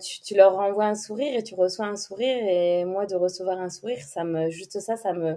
[0.00, 3.60] tu, tu, leur renvoies un sourire et tu reçois un sourire et moi de recevoir
[3.60, 5.36] un sourire, ça me, juste ça, ça me,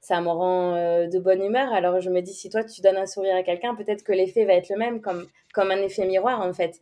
[0.00, 1.72] ça me rend euh, de bonne humeur.
[1.72, 4.44] Alors je me dis, si toi tu donnes un sourire à quelqu'un, peut-être que l'effet
[4.44, 6.80] va être le même, comme, comme un effet miroir en fait.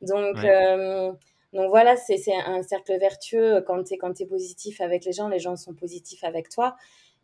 [0.00, 1.12] Donc, euh,
[1.52, 3.62] donc voilà, c'est un cercle vertueux.
[3.66, 6.76] Quand tu es, quand es positif avec les gens, les gens sont positifs avec toi.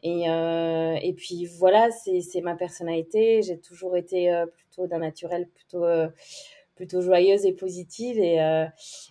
[0.03, 3.43] Et, euh, et puis voilà, c'est ma personnalité.
[3.43, 5.85] J'ai toujours été plutôt d'un naturel, plutôt
[6.81, 8.19] plutôt joyeuse et positive.
[8.19, 8.65] Et, euh,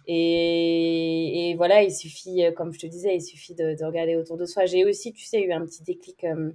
[0.08, 4.16] et, et, voilà, il suffit, euh, comme je te disais, il suffit de, de regarder
[4.16, 4.66] autour de soi.
[4.66, 6.52] J'ai aussi, tu sais, eu un petit déclic euh,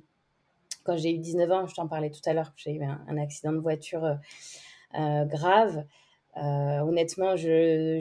[0.82, 1.66] quand j'ai eu 19 ans.
[1.68, 4.18] Je t'en parlais tout à l'heure, j'ai eu un, accident de voiture
[4.92, 5.84] grave.
[6.36, 7.96] Honnêtement, je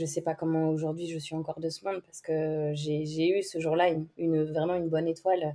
[0.00, 3.42] ne sais pas comment aujourd'hui je suis encore de ce monde parce que j'ai eu
[3.42, 5.54] ce jour-là une, une, vraiment une bonne étoile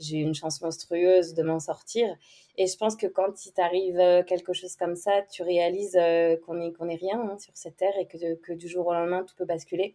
[0.00, 2.08] j'ai eu une chance monstrueuse de m'en sortir.
[2.56, 6.36] Et je pense que quand il t'arrive euh, quelque chose comme ça, tu réalises euh,
[6.44, 8.92] qu'on n'est qu'on est rien hein, sur cette terre et que, que, du jour au
[8.92, 9.94] lendemain, tout peut basculer.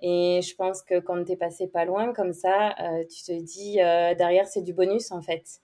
[0.00, 3.32] Et je pense que quand tu es passé pas loin comme ça, euh, tu te
[3.32, 3.74] dis,
[4.16, 5.60] derrière, c'est du bonus en fait.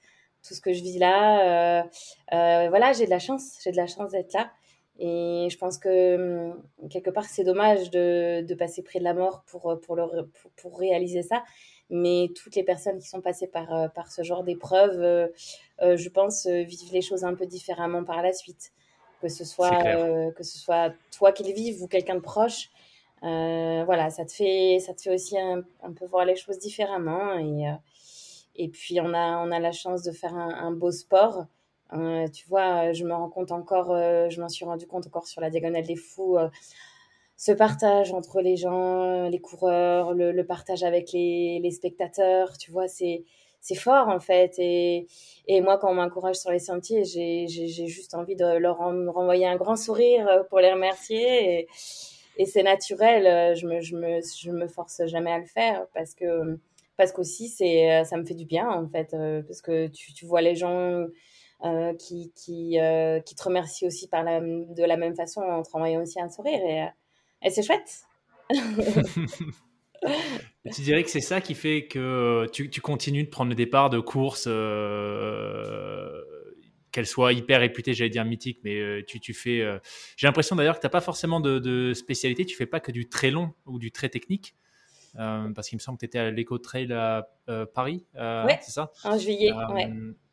[0.46, 1.88] Tout ce que je vis là,
[2.30, 4.50] voilà, j'ai de la chance, j'ai de la chance d'être là.
[4.98, 9.14] Et je pense que hum, quelque part, c'est dommage de, de, passer près de la
[9.14, 11.42] mort pour, pour, le, pour, pour réaliser ça
[11.90, 15.28] mais toutes les personnes qui sont passées par, euh, par ce genre d'épreuve, euh,
[15.82, 18.72] euh, je pense, vivent les choses un peu différemment par la suite.
[19.20, 19.82] Que ce soit,
[20.36, 22.68] que ce soit toi qui le vives ou quelqu'un de proche,
[23.22, 25.62] voilà, ça te fait, ça te fait aussi un,
[25.96, 27.38] peu voir les choses différemment.
[27.38, 27.64] Et,
[28.56, 31.46] et puis, on a, on a la chance de faire un, beau sport.
[31.90, 33.88] Tu vois, je me rends compte encore,
[34.30, 36.38] je m'en suis rendu compte encore sur la Diagonale des Fous
[37.36, 43.24] ce partage entre les gens, les coureurs, le, partage avec les, spectateurs, tu vois, c'est
[43.60, 44.54] c'est fort en fait.
[44.58, 45.06] Et,
[45.48, 47.46] et moi, quand on m'encourage sur les sentiers, j'ai
[47.86, 51.68] juste envie de leur renvoyer un grand sourire pour les remercier.
[52.38, 53.56] Et, c'est naturel.
[53.56, 56.58] Je me, je, me, je me force jamais à le faire parce que
[56.96, 59.16] parce qu'aussi ça me fait du bien en fait
[59.46, 61.06] parce que tu, tu vois les gens euh,
[61.98, 65.70] qui, qui, euh, qui te remercient aussi par la, de la même façon en te
[65.70, 66.60] renvoyant aussi un sourire.
[66.62, 66.86] Et,
[67.46, 68.04] et c'est chouette.
[70.74, 73.88] tu dirais que c'est ça qui fait que tu, tu, continues de prendre le départ
[73.88, 76.22] de courses, euh,
[76.92, 79.66] qu'elles soient hyper réputées, j'allais dire mythiques, mais tu, tu fais.
[80.16, 82.92] J'ai l'impression d'ailleurs que tu n'as pas forcément de, de, spécialité, tu fais pas que
[82.92, 84.54] du très long ou du très technique.
[85.14, 87.26] parce qu'il me semble que tu étais à l'Eco Trail à
[87.74, 88.92] Paris, c'est ça?
[89.04, 89.90] En juillet, ouais.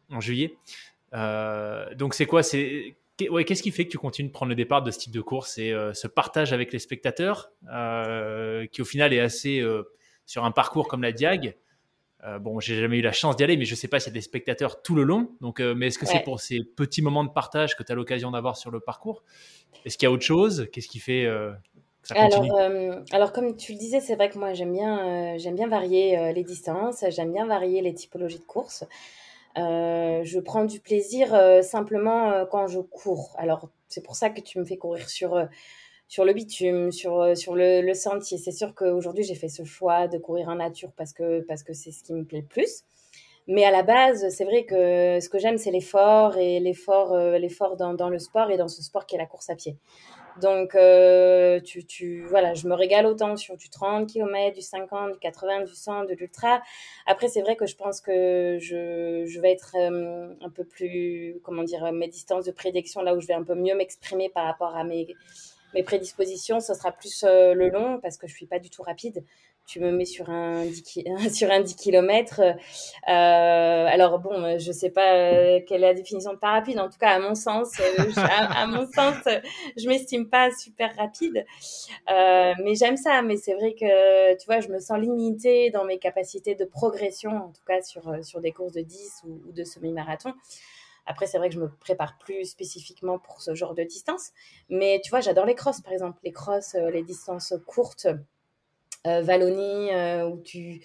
[0.09, 0.57] En juillet.
[1.13, 2.43] Euh, donc c'est quoi?
[2.43, 2.95] C'est
[3.29, 5.21] ouais, qu'est-ce qui fait que tu continues de prendre le départ de ce type de
[5.21, 5.53] course?
[5.55, 9.63] C'est euh, ce partage avec les spectateurs, euh, qui au final est assez
[10.25, 11.57] sur un parcours comme la Diag.
[12.39, 14.19] bon, j'ai jamais eu la chance d'y aller, mais je sais pas s'il y a
[14.19, 15.31] des spectateurs tout le long.
[15.41, 18.31] Donc, mais est-ce que c'est pour ces petits moments de partage que tu as l'occasion
[18.31, 19.23] d'avoir sur le parcours?
[19.85, 20.67] Est-ce qu'il y a autre chose?
[20.71, 21.27] Qu'est-ce qui fait
[22.03, 22.43] ça alors,
[23.11, 26.43] alors, comme tu le disais, c'est vrai que moi j'aime bien, j'aime bien varier les
[26.43, 28.85] distances, j'aime bien varier les typologies de courses.
[29.57, 33.35] Euh, je prends du plaisir euh, simplement euh, quand je cours.
[33.37, 35.47] Alors, c'est pour ça que tu me fais courir sur,
[36.07, 38.37] sur le bitume, sur, sur le, sentier.
[38.37, 41.73] C'est sûr qu'aujourd'hui, j'ai fait ce choix de courir en nature parce que parce que
[41.73, 42.83] c'est ce qui me plaît le plus.
[43.47, 47.75] Mais à la base, c'est vrai que ce que j'aime, c'est l'effort et l'effort, l'effort
[47.75, 49.77] dans, le sport et dans ce sport qui est la course à pied.
[50.39, 55.13] Donc, euh, tu, tu, voilà, je me régale autant sur du 30 km, du 50,
[55.13, 56.61] du 80, du 100, de l'ultra.
[57.05, 61.35] Après, c'est vrai que je pense que je, je vais être euh, un peu plus,
[61.43, 64.45] comment dire, mes distances de prédiction, là où je vais un peu mieux m'exprimer par
[64.45, 65.15] rapport à mes,
[65.73, 68.83] mes prédispositions, ce sera plus euh, le long parce que je suis pas du tout
[68.83, 69.23] rapide
[69.65, 70.83] tu me mets sur un 10,
[71.33, 72.41] sur un 10 km.
[72.41, 72.53] Euh,
[73.07, 76.79] alors bon, je sais pas euh, quelle est la définition de pas rapide.
[76.79, 79.15] En tout cas, à mon sens, euh, à, mon sens,
[79.77, 81.45] je m'estime pas super rapide.
[82.07, 83.21] mais j'aime ça.
[83.21, 87.31] Mais c'est vrai que tu vois, je me sens limitée dans mes capacités de progression,
[87.31, 90.33] en tout cas sur sur des courses de 10 ou, ou de semi-marathon.
[91.07, 94.31] Après, c'est vrai que je me prépare plus spécifiquement pour ce genre de distance.
[94.69, 96.19] Mais tu vois, j'adore les crosses, par exemple.
[96.23, 98.07] Les crosses, les distances courtes
[99.07, 100.81] euh, euh, où tu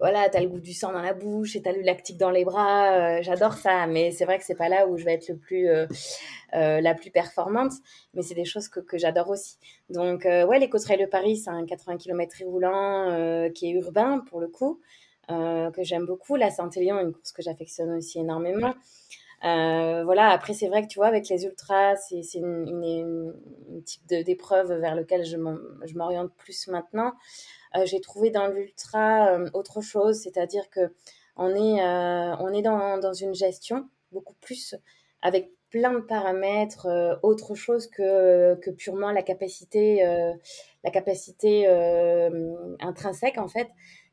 [0.00, 2.30] voilà, as le goût du sang dans la bouche et tu as le lactique dans
[2.30, 2.92] les bras.
[2.92, 5.36] Euh, j'adore ça, mais c'est vrai que c'est pas là où je vais être le
[5.36, 5.86] plus euh,
[6.52, 7.72] la plus performante,
[8.14, 9.56] mais c'est des choses que, que j'adore aussi.
[9.88, 14.40] Donc ouais, les Trail de Paris, c'est un 80 km roulant qui est urbain pour
[14.40, 14.80] le coup,
[15.28, 16.36] que j'aime beaucoup.
[16.36, 18.74] La Saint-Élion, une course que j'affectionne aussi énormément.
[19.44, 23.34] Euh, voilà, après, c'est vrai que tu vois, avec les ultras, c'est une, une,
[23.68, 27.12] une, type d'épreuve vers lequel je m'oriente plus maintenant.
[27.76, 30.92] Euh, j'ai trouvé dans l'ultra euh, autre chose, c'est-à-dire que
[31.36, 34.74] on est, euh, on est dans, dans, une gestion beaucoup plus
[35.22, 36.88] avec plein de paramètres,
[37.22, 40.02] autre chose que, que purement la capacité,
[40.82, 41.68] la capacité
[42.80, 43.68] intrinsèque en fait.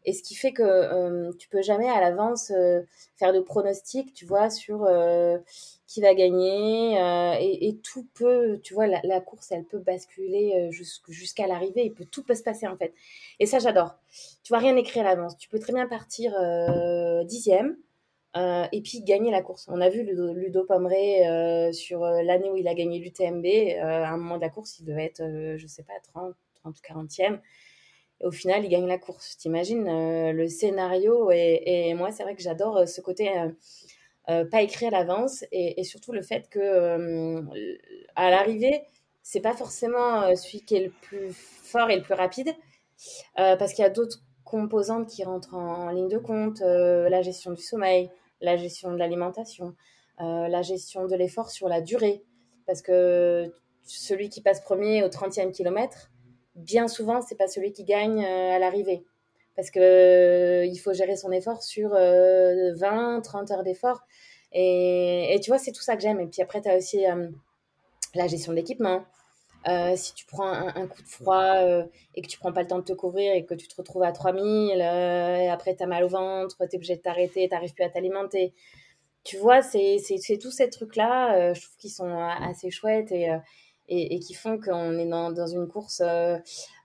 [0.07, 2.81] Et ce qui fait que euh, tu peux jamais à l'avance euh,
[3.17, 5.37] faire de pronostics, tu vois, sur euh,
[5.85, 6.93] qui va gagner.
[7.41, 10.69] Et, et, tout peut, tu vois, la, course, elle peut basculer
[11.09, 11.83] jusqu'à l'arrivée.
[11.83, 12.93] Il peut tout peut se passer en fait.
[13.39, 13.95] Et ça, j'adore.
[14.43, 15.37] Tu vois rien écrit à l'avance.
[15.37, 16.33] Tu peux très bien partir
[17.25, 17.75] dixième.
[18.35, 19.67] et puis gagner la course.
[19.69, 20.65] On a vu Ludo, Ludo
[21.73, 23.45] sur l'année où il a gagné l'UTMB.
[23.81, 25.21] à un moment de la course, il devait être,
[25.57, 27.39] je sais pas, 30, 30 40e.
[28.23, 29.37] Au final, il gagne la course.
[29.37, 33.29] T'imagines euh, le scénario et, moi, c'est vrai que j'adore euh, ce côté
[34.29, 37.41] euh, pas écrit à l'avance et, surtout le fait que
[38.15, 38.81] à l'arrivée,
[39.21, 42.53] c'est pas forcément celui qui est le plus fort et le plus rapide
[43.35, 47.61] parce qu'il y a d'autres composantes qui rentrent en, ligne de compte, la gestion du
[47.61, 48.09] sommeil,
[48.41, 49.75] la gestion de l'alimentation,
[50.19, 52.21] la gestion de l'effort sur la durée.
[52.65, 53.53] Parce que
[53.85, 56.11] celui qui passe premier au 30e kilomètre,
[56.57, 59.05] bien souvent, c'est pas celui qui gagne euh, à l'arrivée.
[59.55, 64.01] Parce que euh, il faut gérer son effort sur 20, euh, 30 heures d'effort.
[64.51, 66.19] Et, tu vois, c'est tout ça que j'aime.
[66.19, 67.03] Et puis après, tu as aussi
[68.15, 69.03] la gestion de l'équipement.
[69.95, 71.55] si tu prends un, coup de froid
[72.15, 74.03] et que tu prends pas le temps de te couvrir et que tu te retrouves
[74.03, 77.73] à 3000 et après tu as mal au ventre, tu es obligé de t'arrêter, tu
[77.73, 78.53] plus à t'alimenter.
[79.23, 79.99] Tu vois, c'est
[80.41, 83.29] tous ces trucs-là, je trouve qu'ils sont assez chouettes et,
[83.87, 86.39] et, qui font qu'on est dans, dans, une course euh, euh,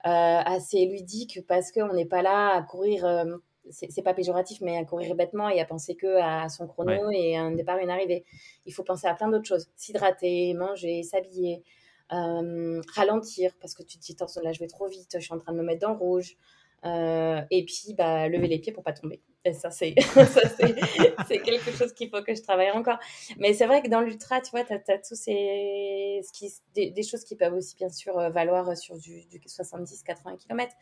[0.05, 3.25] assez ludique parce qu'on n'est pas là à courir euh,
[3.71, 7.37] c'est pas péjoratif, mais à courir bêtement et à penser que à son chrono et
[7.37, 8.25] un départ, une arrivée.
[8.67, 9.71] Il faut penser à plein d'autres choses.
[9.77, 11.63] S'hydrater, manger, s'habiller,
[12.11, 15.53] ralentir parce que tu te dis, là, je vais trop vite, je suis en train
[15.53, 16.37] de me mettre dans le rouge.
[16.85, 19.23] et puis, bah, lever les pieds pour pas tomber.
[19.45, 22.99] Et ça, c'est quelque chose qu'il faut que je travaille encore.
[23.39, 27.03] Mais c'est vrai que dans l'ultra, tu vois, tu as, tous ces ce qui, des,
[27.03, 30.73] choses qui peuvent aussi, bien sûr, valoir sur du, du 70-80 km.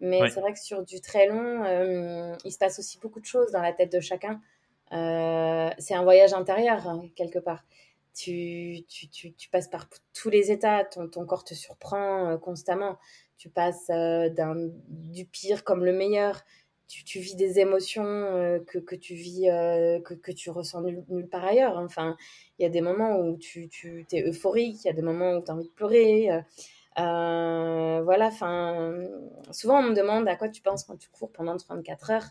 [0.00, 3.26] Mais c'est vrai que sur du très long, euh, il se passe aussi beaucoup de
[3.26, 4.40] choses dans la tête de chacun.
[4.92, 7.64] Euh, c'est un voyage intérieur, hein, quelque part.
[8.14, 12.38] Tu, tu, tu, tu, passes par tous les états, ton, ton corps te surprend euh,
[12.38, 12.98] constamment.
[13.36, 14.54] Tu passes d'un,
[14.88, 16.42] du pire comme le meilleur.
[16.92, 18.02] Tu, vis des émotions
[18.66, 19.42] que, que, tu vis,
[20.04, 21.78] que, que, tu ressens nulle, part ailleurs.
[21.78, 22.16] Enfin,
[22.58, 25.34] il y a des moments où tu, tu es euphorique, il y a des moments
[25.34, 26.42] où tu as envie de pleurer.
[26.98, 28.92] Euh, voilà, enfin,
[29.52, 32.26] souvent on me demande à quoi tu penses quand tu cours pendant 34 heures.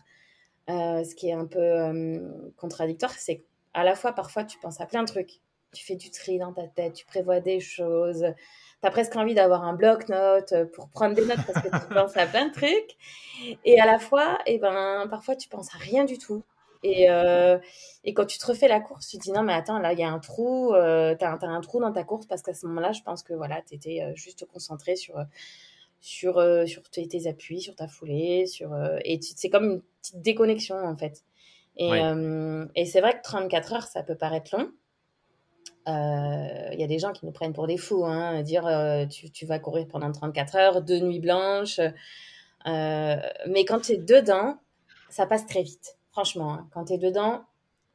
[0.68, 2.20] Euh, ce qui est un peu euh,
[2.56, 3.42] contradictoire, c'est
[3.74, 5.40] à la fois parfois tu penses à plein de trucs.
[5.72, 8.24] Tu fais du tri dans ta tête, tu prévois des choses.
[8.82, 12.16] Tu as presque envie d'avoir un bloc-notes pour prendre des notes parce que tu penses
[12.16, 12.96] à plein de trucs.
[13.64, 16.42] Et à la fois, et eh ben, parfois tu penses à rien du tout.
[16.82, 17.58] Et, euh,
[18.04, 19.98] et, quand tu te refais la course, tu te dis non, mais attends, là, il
[19.98, 22.66] y a un trou, euh, tu as, un trou dans ta course parce qu'à ce
[22.66, 25.22] moment-là, je pense que voilà, tu étais euh, juste concentré sur,
[26.00, 30.22] sur, euh, sur tes, tes, appuis, sur ta foulée, sur, et c'est comme une petite
[30.22, 31.24] déconnexion en fait.
[31.76, 31.90] Et,
[32.74, 34.70] et c'est vrai que 34 heures, ça peut paraître long.
[35.86, 38.68] Il y a des gens qui nous prennent pour des fous, hein, dire
[39.10, 41.80] tu, tu, vas courir pendant 34 heures, deux nuits blanches.
[42.66, 44.56] mais quand tu es dedans,
[45.08, 45.98] ça passe très vite.
[46.12, 47.44] Franchement, hein, quand tu es dedans,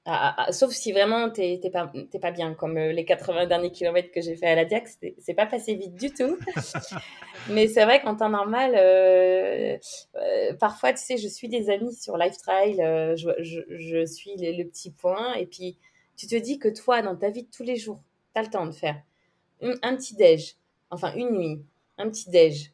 [0.08, 3.48] ah, ah, ah, sauf si vraiment tu n'es pas, pas bien, comme euh, les 80
[3.48, 6.38] derniers kilomètres que j'ai fait à la Diac, c'est pas passé vite du tout.
[7.50, 9.78] Mais c'est vrai qu'en temps normal, euh,
[10.16, 12.76] euh, parfois, tu sais, je suis des amis sur Lifetrail,
[13.18, 15.76] je, je, suis le petit point, et puis
[16.16, 18.02] tu te dis que toi, dans ta vie de tous les jours,
[18.34, 19.02] tu as le temps de faire
[19.62, 20.56] un petit déj,
[20.92, 21.62] enfin une nuit,
[21.98, 22.72] un petit déj,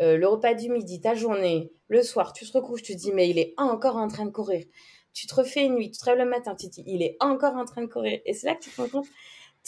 [0.00, 3.28] le repas du midi, ta journée, le soir, tu te recouches, tu te dis, mais
[3.28, 4.64] il est encore en train de courir.
[5.12, 7.16] Tu te refais une nuit, tu te rêves le matin, tu te dis, il est
[7.20, 8.20] encore en train de courir.
[8.24, 9.08] Et c'est là que tu te rends compte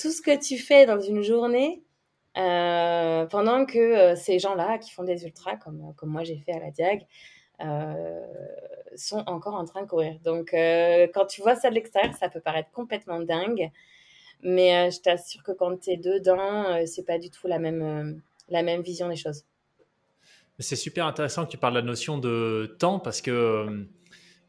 [0.00, 1.82] tout ce que tu fais dans une journée
[2.38, 6.52] euh, pendant que euh, ces gens-là qui font des ultras, comme, comme moi j'ai fait
[6.52, 7.04] à la Diag, euh,
[8.96, 10.18] sont encore en train de courir.
[10.24, 13.70] Donc, quand tu vois ça de l'extérieur, ça peut paraître complètement dingue.
[14.42, 18.62] Mais je t'assure que quand tu es dedans, c'est pas du tout la même, la
[18.62, 19.44] même vision des choses.
[20.58, 23.86] C'est super intéressant que tu parles de la notion de temps parce que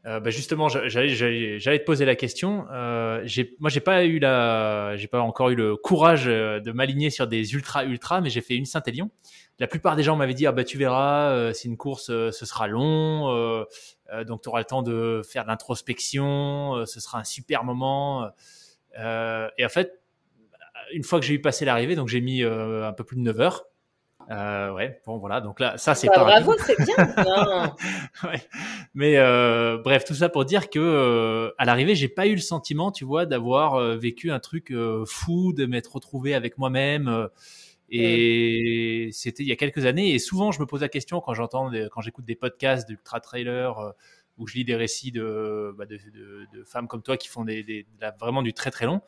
[0.06, 2.66] euh, euh, bah, justement, j'allais te poser la question.
[2.70, 3.26] Euh,
[3.58, 7.26] moi, j'ai pas eu la, j'ai pas encore eu le courage euh, de m'aligner sur
[7.26, 9.10] des ultra ultra, mais j'ai fait une Saint-Élion.
[9.58, 12.66] La plupart des gens m'avaient dit ah bah tu verras, c'est une course, ce sera
[12.66, 13.64] long,
[14.26, 18.28] donc tu auras le temps de faire de l'introspection, ce sera un super moment.
[18.98, 20.02] et en fait,
[20.92, 23.40] une fois que j'ai eu passé l'arrivée, donc j'ai mis un peu plus de 9
[23.40, 23.64] heures.
[24.30, 26.24] Euh, ouais, bon voilà, donc là, ça c'est bah, pas.
[26.24, 26.96] Bravo, c'est bien.
[28.24, 28.42] ouais.
[28.94, 32.40] Mais euh, bref, tout ça pour dire que euh, à l'arrivée, j'ai pas eu le
[32.40, 37.28] sentiment, tu vois, d'avoir euh, vécu un truc euh, fou, de m'être retrouvé avec moi-même.
[37.90, 40.14] et c'était il y a quelques années.
[40.14, 43.94] Et souvent, je me pose la question quand j'entends, quand j'écoute des podcasts d'ultra trailer
[44.36, 47.44] où je lis des récits de, bah, de, de, de, femmes comme toi qui font
[47.44, 47.86] des, des,
[48.18, 49.00] vraiment du très très long.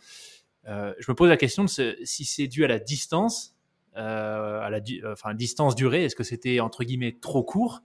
[0.66, 3.55] je me pose la question de ce, si c'est dû à la distance
[3.96, 4.80] à la
[5.10, 7.82] enfin, distance durée Est-ce que c'était entre guillemets trop court?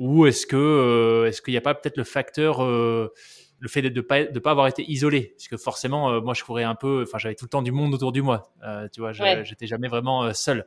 [0.00, 3.12] Ou est-ce que euh, est-ce qu'il n'y a pas peut-être le facteur euh,
[3.58, 6.42] le fait de ne pas, de pas avoir été isolé, parce que forcément, moi, je
[6.42, 8.54] courais un peu, enfin, j'avais tout le temps du monde autour du moi,
[8.90, 10.64] tu vois, j'étais jamais vraiment seul.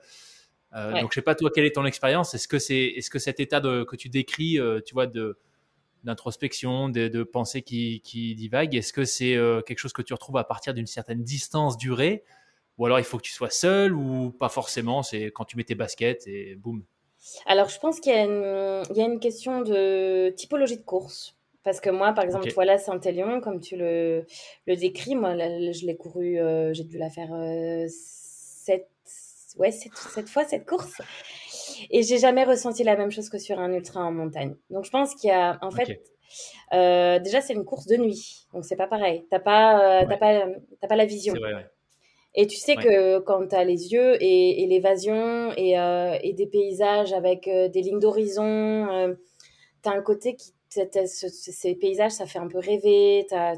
[0.72, 2.36] Donc, je sais pas toi, quelle est ton expérience?
[2.36, 5.40] Est-ce que c'est, est-ce que cet état de, que tu décris, tu vois, de
[6.04, 10.38] d'introspection, de, de pensée qui, qui divague, est-ce que c'est quelque chose que tu retrouves
[10.38, 12.24] à partir d'une certaine distance durée?
[12.78, 15.64] Ou alors il faut que tu sois seul ou pas forcément, c'est quand tu mets
[15.64, 16.84] tes baskets et boum.
[17.46, 21.38] Alors je pense qu'il y, y, a une question de typologie de course.
[21.64, 24.26] Parce que moi, par exemple, voilà Saint-Élion, comme tu le,
[24.68, 28.90] le décris, moi, je l'ai couru, euh, j'ai dû la faire euh, sept,
[29.58, 31.02] ouais, sept, fois cette course.
[31.90, 34.56] Et j'ai jamais ressenti la même chose que sur un ultra en montagne.
[34.70, 36.02] Donc je pense qu'il y a, en fait,
[36.74, 39.26] euh, déjà c'est une course de nuit, donc c'est pas pareil.
[39.30, 40.48] T'as pas, t'as pas,
[40.90, 41.34] pas la vision.
[41.34, 41.66] Vrai, ouais.
[42.36, 46.34] Et tu sais que quand tu as les yeux et, et l'évasion et, euh, et,
[46.34, 48.44] des paysages avec euh, des lignes d'horizon,
[48.90, 49.14] euh,
[49.84, 50.54] tu as un côté qui.
[50.70, 53.28] ces paysages, ça fait un peu rêver.
[53.32, 53.56] As,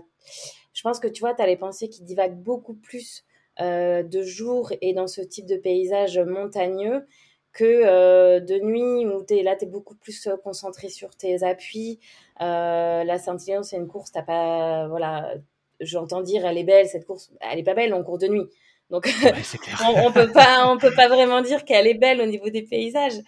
[0.74, 3.24] je pense que tu vois, tu as les pensées qui divaguent beaucoup plus
[3.62, 7.06] euh, de jour et dans ce type de paysage montagneux
[7.54, 12.02] que de nuit où es, là, tu es beaucoup plus concentré sur tes appuis.
[12.42, 14.90] la Saint-Élion, c'est une course, t'as pas.
[14.90, 15.34] Voilà,
[15.80, 17.32] j'entends dire, elle est belle, cette course.
[17.40, 18.50] Elle est pas belle en cours de nuit
[18.90, 19.08] Donc,
[19.84, 22.62] on, on, peut pas, on peut pas vraiment dire qu'elle est belle au niveau des
[22.62, 23.20] paysages.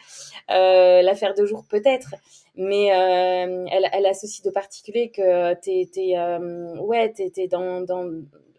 [0.52, 2.14] Euh, L'affaire de jour peut-être,
[2.56, 7.48] mais euh, elle, elle a ceci de particulier que t'es, t'es, euh, ouais, t'es, t'es
[7.48, 8.10] dans, dans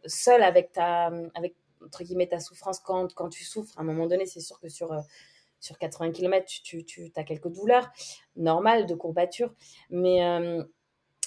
[0.07, 3.79] seul avec ta, avec entre guillemets ta souffrance quand, quand tu souffres.
[3.79, 4.91] À un moment donné, c'est sûr que sur
[5.61, 7.91] sur 80 km, tu, tu, tu as quelques douleurs
[8.37, 9.53] normales de courbature,
[9.91, 10.21] mais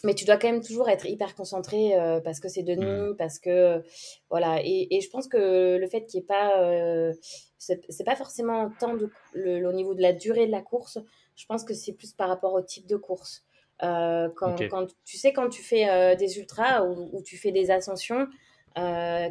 [0.03, 2.79] mais tu dois quand même toujours être hyper concentré euh, parce que c'est de mmh.
[2.79, 3.81] nuit, parce que
[4.29, 4.59] voilà.
[4.63, 7.13] Et, et, je pense que le fait qu'il n'y ait pas, euh,
[7.57, 10.99] c'est pas forcément tant de, le, au niveau de la durée de la course.
[11.35, 13.43] Je pense que c'est plus par rapport au type de course.
[13.83, 17.71] Euh, quand, quand, tu sais quand tu fais des ultras ou, ou, tu fais des
[17.71, 18.27] ascensions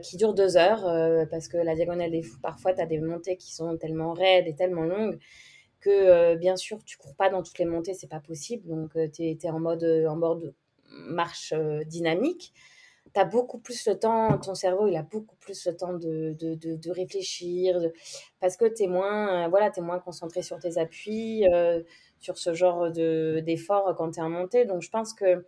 [0.03, 0.85] qui durent deux heures,
[1.31, 4.47] parce que la diagonale des fous, parfois tu as des montées qui sont tellement raides
[4.47, 5.19] et tellement longues
[5.81, 8.69] que bien sûr tu cours pas dans toutes les montées, c'est pas possible.
[8.69, 10.55] Donc tu es, en mode en mode
[10.91, 12.53] marche euh, dynamique,
[13.13, 16.37] tu as beaucoup plus le temps, ton cerveau, il a beaucoup plus le temps de,
[16.39, 17.81] de, de, réfléchir,
[18.41, 21.83] parce que tu es, moins, euh, voilà, es moins concentré sur tes appuis, euh,
[22.21, 24.65] sur ce genre d'effort quand tu es en montée.
[24.65, 25.45] Donc, je pense que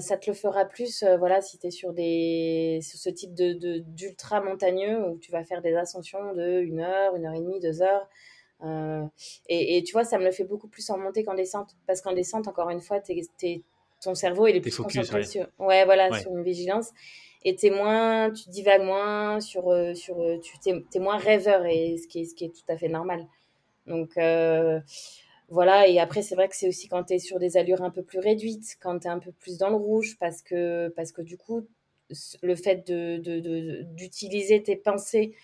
[0.00, 4.40] ça te le fera plus voilà, si tu es sur, des, sur ce type d'ultra
[4.40, 7.82] montagneux où tu vas faire des ascensions de 1 heure, 1 heure et demie, 2
[7.82, 8.08] heures.
[9.48, 11.76] Et, et, tu vois, ça me le fait beaucoup plus en montée qu'en descente.
[11.86, 13.12] Parce qu'en descente, encore une fois, tu
[13.42, 13.62] es,
[14.04, 16.90] ton cerveau il est plus concentré sur ouais voilà sur une vigilance.
[17.46, 21.66] Et t'es moins tu divagues moins sur euh, sur euh, tu t'es, es moins rêveur
[21.66, 23.26] et ce qui est ce qui est tout à fait normal.
[23.86, 24.80] Donc euh,
[25.48, 25.88] voilà.
[25.88, 28.02] Et après c'est vrai que c'est aussi quand tu es sur des allures un peu
[28.02, 31.22] plus réduites quand tu es un peu plus dans le rouge parce que parce que
[31.22, 31.66] du coup
[32.42, 35.34] le fait de, de, d'utiliser tes pensées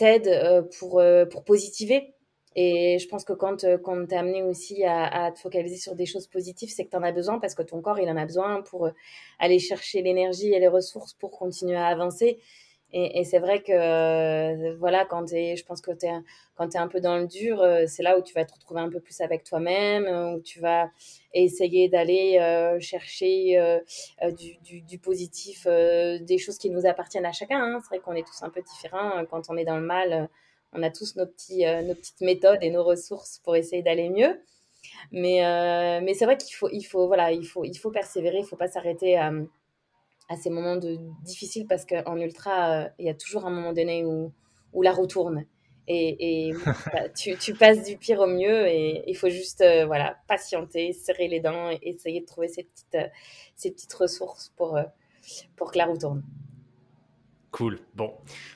[0.00, 2.14] t'aide pour pour positiver
[2.56, 5.76] et je pense que quand, euh, quand tu es amené aussi à, à, te focaliser
[5.76, 8.08] sur des choses positives, c'est que tu en as besoin parce que ton corps, il
[8.10, 8.90] en a besoin pour euh,
[9.38, 12.40] aller chercher l'énergie et les ressources pour continuer à avancer.
[12.92, 16.10] Et, c'est vrai que, euh, voilà, quand es, je pense que es,
[16.56, 18.80] quand tu es un peu dans le dur, c'est là où tu vas te retrouver
[18.80, 20.90] un peu plus avec toi-même, où tu vas
[21.32, 22.38] essayer d'aller
[22.80, 23.80] chercher
[24.38, 27.60] du, du, positif, des choses qui nous appartiennent à chacun.
[27.62, 27.78] Hein.
[27.80, 29.24] C'est vrai qu'on est tous un peu différents.
[29.26, 30.28] Quand on est dans le mal,
[30.72, 34.08] on a tous nos, petits, euh, nos petites méthodes et nos ressources pour essayer d'aller
[34.08, 34.40] mieux.
[35.12, 38.38] Mais, euh, mais c'est vrai qu'il faut, il faut, voilà, il faut, il faut persévérer,
[38.38, 39.32] il ne faut pas s'arrêter à,
[40.30, 43.72] à, ces moments de, difficiles parce qu'en ultra, euh, il y a toujours un moment
[43.74, 44.32] donné où,
[44.72, 45.44] où la roue tourne.
[45.86, 46.52] Et, et
[46.92, 51.28] bah, tu, tu, passes du pire au mieux et il faut juste voilà, patienter, serrer
[51.28, 53.12] les dents et essayer de trouver ces petites,
[53.56, 54.78] ces petites ressources pour,
[55.56, 56.22] pour que la roue tourne.
[57.50, 57.80] Cool.
[57.94, 58.12] Bon,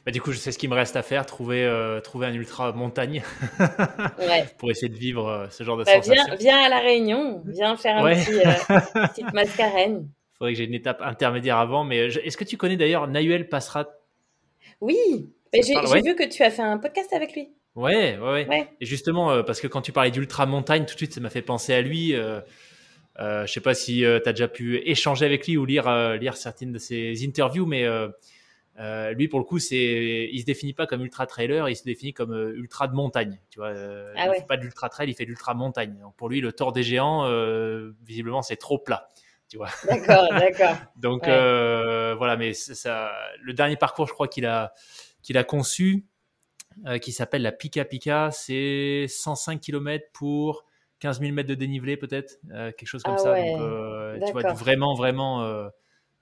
[0.06, 2.34] bah, du coup, je sais ce qu'il me reste à faire trouver, euh, trouver un
[2.34, 3.22] ultra montagne
[4.58, 6.36] pour essayer de vivre euh, ce genre de bah, sensation.
[6.38, 10.08] Viens, à la Réunion, viens faire un petit, euh, petite mascarène.
[10.44, 13.86] Faudrait que j'ai une étape intermédiaire avant, mais est-ce que tu connais d'ailleurs Nahuel Passera
[14.82, 17.48] Oui, j'ai vu que tu as fait un podcast avec lui.
[17.74, 18.68] Ouais, ouais, ouais.
[18.80, 21.42] Et justement, parce que quand tu parlais d'ultra montagne, tout de suite, ça m'a fait
[21.42, 22.14] penser à lui.
[22.14, 22.40] Euh,
[23.18, 26.72] je sais pas si tu as déjà pu échanger avec lui ou lire, lire certaines
[26.72, 27.86] de ses interviews, mais
[28.78, 31.84] euh, lui, pour le coup, c'est, il se définit pas comme ultra trailer, il se
[31.84, 33.38] définit comme euh, ultra de montagne.
[33.50, 35.96] Tu vois, euh, ah il fait pas de l'ultra trail, il fait de l'ultra montagne.
[36.00, 39.08] Donc pour lui, le tort des géants, euh, visiblement, c'est trop plat.
[39.48, 39.68] Tu vois.
[39.86, 40.76] D'accord, d'accord.
[40.96, 44.72] Donc euh, voilà, mais ça, le dernier parcours, je crois qu'il a,
[45.22, 46.06] qu'il a conçu,
[47.00, 50.64] qui s'appelle la Pika Pika, c'est 105 km pour
[50.98, 53.34] 15 000 mètres de dénivelé peut-être, quelque chose comme ah ça.
[53.36, 55.70] Donc tu vois, vraiment, vraiment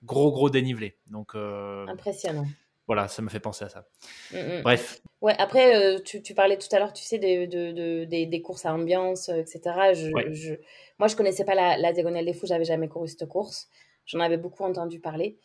[0.04, 0.96] gros gros dénivelé.
[1.10, 2.46] Donc euh, impressionnant.
[2.88, 3.86] Voilà, ça me fait penser à ça.
[4.32, 4.62] Mm, mm.
[4.62, 5.00] Bref.
[5.20, 8.42] Ouais, après, euh, tu, tu, parlais tout à l'heure, tu sais, de, de, des, des,
[8.42, 9.60] courses à ambiance, euh, etc.
[9.94, 10.54] Je, je,
[11.02, 13.68] moi, je connaissais pas la, la Diagonale des Fous, j'avais jamais couru cette course.
[14.06, 15.36] J'en avais beaucoup entendu parler.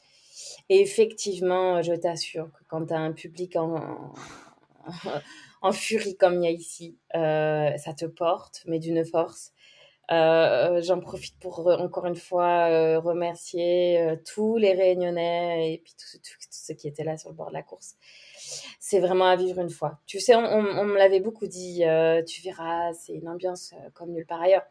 [0.70, 4.14] Et effectivement, je t'assure que quand tu as un public en,
[5.72, 9.52] furie comme il y a ici, ça te porte, mais d'une force.
[10.12, 15.96] Euh, J'en profite pour encore une fois euh, remercier euh, tous les Réunionnais et puis
[15.98, 16.20] tous
[16.52, 17.96] ceux qui étaient là sur le bord de la course.
[18.80, 20.00] C'est vraiment à vivre une fois.
[20.06, 24.28] Tu sais, on, me l'avait beaucoup dit, euh, tu verras, c'est une ambiance comme nulle
[24.28, 24.68] part ailleurs.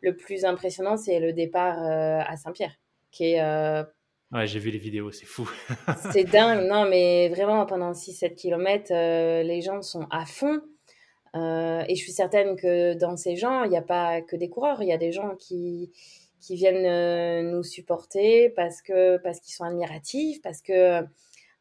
[0.00, 2.74] Le plus impressionnant, c'est le départ à Saint-Pierre,
[3.10, 3.84] qui est...
[4.30, 5.50] Ouais, j'ai vu les vidéos, c'est fou.
[6.12, 8.92] c'est dingue, non, mais vraiment, pendant 6-7 km,
[9.42, 10.60] les gens sont à fond.
[11.36, 14.48] Euh, et je suis certaine que dans ces gens, il n'y a pas que des
[14.48, 15.92] coureurs, il y a des gens qui,
[16.40, 21.02] qui viennent euh, nous supporter parce que parce qu'ils sont admiratifs, parce que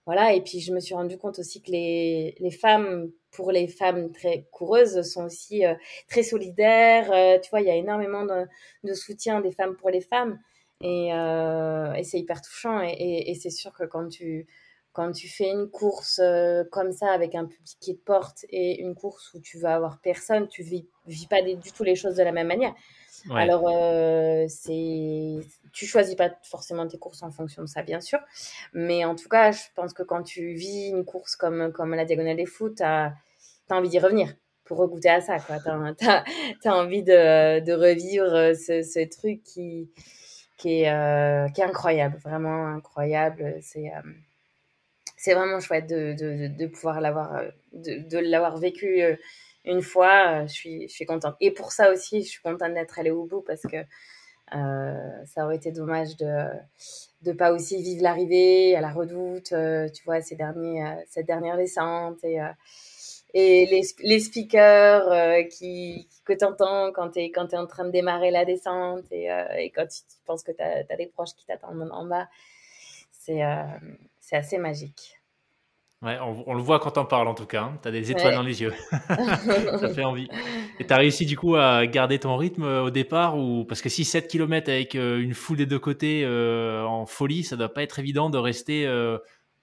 [0.06, 0.34] voilà.
[0.34, 4.12] Et puis je me suis rendu compte aussi que les, les femmes, pour les femmes
[4.12, 5.76] très coureuses, sont aussi euh,
[6.08, 7.12] très solidaires.
[7.42, 10.40] tu vois, il y a énormément de, soutien des femmes pour les femmes,
[10.82, 12.82] et, et c'est hyper touchant.
[12.82, 14.48] Et c'est sûr que quand tu
[14.94, 16.20] quand tu fais une course
[16.72, 20.00] comme ça avec un public qui te porte et une course où tu vas avoir
[20.02, 22.74] personne, tu vis, vis pas du tout les choses de la même manière.
[23.36, 23.70] Alors,
[24.50, 25.36] c'est,
[25.74, 28.20] tu choisis pas forcément tes courses en fonction de ça, bien sûr.
[28.74, 32.06] Mais en tout cas, je pense que quand tu vis une course comme, comme la
[32.06, 33.14] Diagonale des Foot, tu as,
[33.70, 34.34] envie d'y revenir
[34.66, 35.38] pour regoûter à ça.
[35.40, 39.90] Tu as, envie de, de revivre ce, ce, truc qui,
[40.58, 43.58] qui, est, qui est incroyable, vraiment incroyable.
[43.62, 43.92] C'est
[45.20, 47.42] c'est vraiment chouette de, de, de pouvoir l'avoir
[47.74, 49.02] de l'avoir vécu
[49.68, 50.46] une fois.
[50.46, 51.36] Je suis, je suis contente.
[51.42, 53.78] Et pour ça aussi, je suis contente d'être allée au bout parce que
[54.56, 56.48] euh, ça aurait été dommage de
[57.26, 59.54] ne pas aussi vivre l'arrivée à la redoute,
[59.94, 62.40] tu vois, ces derniers, cette dernière descente et,
[63.34, 67.92] et les, les speakers qui, que tu entends quand tu es, es en train de
[67.92, 69.28] démarrer la descente et,
[69.76, 72.30] quand tu, penses que tu as, as, des proches qui t'attendent en bas.
[73.12, 73.42] C'est
[74.32, 75.17] assez magique.
[76.04, 77.64] Ouais, on, le voit quand on parle en tout cas.
[77.64, 77.80] Hein.
[77.82, 78.74] Tu as des étoiles dans les yeux.
[78.92, 80.30] ça fait envie.
[80.80, 83.82] Et tu as réussi du coup à garder ton rythme euh, au départ ou parce
[83.82, 87.56] que si 7 km avec euh, une foule des deux côtés euh, en folie, ça
[87.56, 88.88] doit pas être évident de rester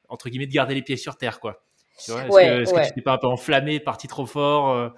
[0.09, 1.63] entre guillemets de garder les pieds sur terre quoi.
[1.99, 4.93] Est-ce que, tu n'es pas un peu enflammé, parti trop fort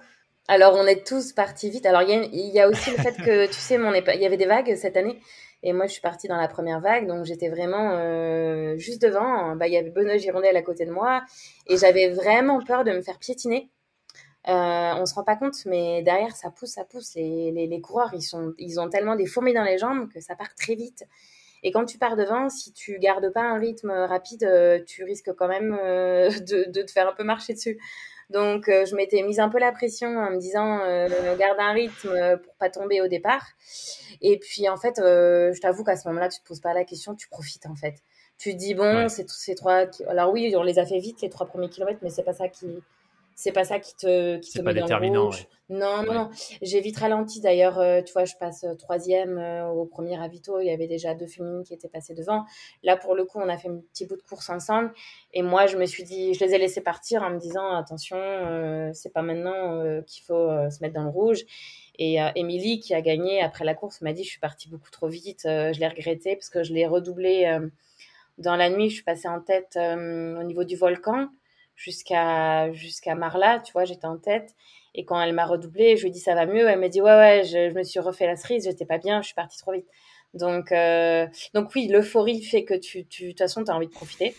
[0.47, 1.85] Alors on est tous partis vite.
[1.85, 4.37] Alors il y, y, a aussi le fait que tu sais, mon il y avait
[4.37, 5.19] des vagues cette année
[5.63, 9.55] et moi, je suis partie dans la première vague, donc j'étais vraiment euh, juste devant.
[9.55, 11.23] Bah, il y avait Benoît Girondel à côté de moi,
[11.67, 13.69] et j'avais vraiment peur de me faire piétiner.
[14.47, 17.15] Euh, on se rend pas compte, mais derrière, ça pousse, ça pousse.
[17.15, 20.35] Les, les, coureurs, ils, sont, ils ont tellement des fourmis dans les jambes que ça
[20.35, 21.03] part très vite.
[21.63, 25.33] Et quand tu pars devant, si tu gardes pas un rythme rapide, euh, tu risques
[25.33, 27.77] quand même euh, de, de, te faire un peu marcher dessus.
[28.29, 31.07] Donc, euh, je m'étais mise un peu la pression en me disant, euh,
[31.37, 33.45] garde un rythme pour pas tomber au départ.
[34.21, 36.83] Et puis, en fait, euh, je t'avoue qu'à ce moment-là, tu te poses pas la
[36.83, 37.95] question, tu profites, en fait.
[38.37, 39.85] Tu te dis, bon, c'est tous ces trois...
[40.07, 42.49] Alors oui, on les a fait vite, les trois premiers kilomètres, mais c'est pas ça
[42.49, 42.67] qui
[43.37, 45.47] c'est pas ça qui te qui te met dans le rouge.
[45.69, 46.29] Non, non, non.
[46.63, 47.39] J'ai vite ralenti.
[47.39, 50.59] D'ailleurs, euh, tu vois, je passe euh, troisième euh, au premier ravito.
[50.59, 52.45] Il y avait déjà deux féminines qui étaient passées devant.
[52.81, 54.91] Là, pour le coup, on a fait un petit bout de course ensemble.
[55.33, 58.17] Et moi, je me suis dit, je les ai laissés partir en me disant, attention,
[58.93, 61.41] c'est pas maintenant qu'il faut se mettre dans le rouge.
[61.99, 65.07] Et Émilie, qui a gagné après la course, m'a dit, je suis partie beaucoup trop
[65.07, 65.41] vite.
[65.43, 67.59] je l'ai regretté parce que je l'ai redoublé
[68.37, 68.89] dans la nuit.
[68.89, 71.27] Je suis passée en tête au niveau du volcan
[71.77, 74.55] jusqu'à jusqu'à Marla, tu vois, j'étais en tête.
[74.95, 76.67] Et quand elle m'a redoublé, je lui ai dit ça va mieux?
[76.67, 79.27] Elle m'a dit ouais ouais, je, me suis refait la cerise, j'étais pas bien, je
[79.27, 79.87] suis partie trop vite.
[80.33, 83.87] Donc euh, donc oui, l'euphorie fait que tu tu de toute façon tu as envie
[83.87, 84.35] de profiter.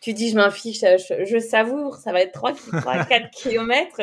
[0.00, 4.02] Tu dis je m'en fiche, je, savoure, ça va être 3 3 4 kilomètres.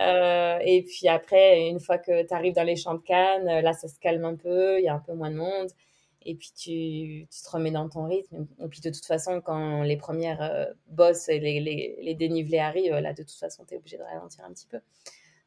[0.00, 3.72] Euh, et puis après une fois que tu arrives dans les champs de Cannes, là
[3.72, 5.70] ça se calme un peu, il y a un peu moins de monde
[6.26, 8.46] et puis tu, tu, te remets dans ton rythme.
[8.62, 12.58] Et puis de toute façon, quand les premières euh, bosses et les, les, les, dénivelés
[12.58, 14.78] arrivent, là, de toute façon, tu es obligé de ralentir un petit peu.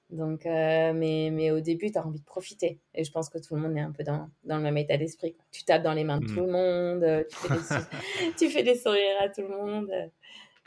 [0.09, 2.79] Donc, euh, mais, mais au début, tu as envie de profiter.
[2.95, 4.97] Et je pense que tout le monde est un peu dans, dans le même état
[4.97, 5.35] d'esprit.
[5.51, 6.45] Tu tapes dans les mains de tout mmh.
[6.45, 9.91] le monde, euh, tu fais, des, tu fais des sourires à tout le monde.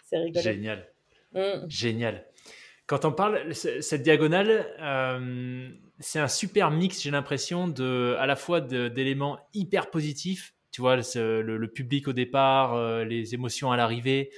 [0.04, 0.42] C'est rigolo.
[0.42, 0.86] Génial.
[1.32, 1.68] Mmh.
[1.68, 2.26] Génial.
[2.86, 5.70] Quand on parle, cette diagonale, euh,
[6.02, 10.96] c'est un super mix, j'ai l'impression, de, à la fois d'éléments hyper positifs, tu vois,
[10.96, 14.30] le, public au départ, euh, les émotions à l'arrivée,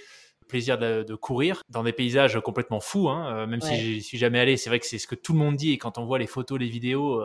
[0.42, 4.18] le plaisir de, courir dans des paysages complètement fous, hein, euh, même si je suis
[4.18, 6.04] jamais allé, c'est vrai que c'est ce que tout le monde dit, et quand on
[6.04, 7.22] voit les photos, les vidéos,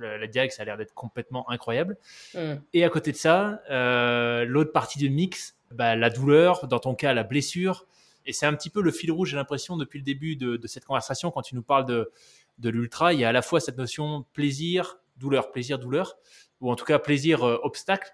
[0.00, 1.96] la, diag, ça a l'air d'être complètement incroyable.
[2.34, 2.54] Mm.
[2.74, 3.62] Et à côté de ça,
[4.44, 7.86] l'autre partie du mix, bah, la douleur, dans ton cas, la blessure,
[8.28, 10.84] et c'est un petit peu le fil rouge, j'ai l'impression, depuis le début de, cette
[10.84, 12.12] conversation, quand tu nous parles de,
[12.58, 16.16] de l'ultra, il y a à la fois cette notion plaisir, douleur, plaisir, douleur,
[16.60, 18.10] ou en tout cas plaisir, euh, obstacle.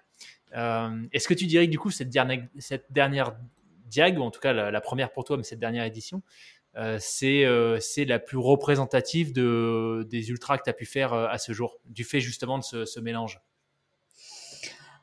[0.55, 4.39] Euh, est-ce que tu dirais que du coup, cette dernière, cette diag, ou en tout
[4.39, 6.21] cas la, première pour toi, mais cette dernière édition,
[6.77, 11.51] euh, c'est la plus représentative de, des ultras que tu as pu faire à ce
[11.51, 13.41] jour, du fait justement de ce mélange?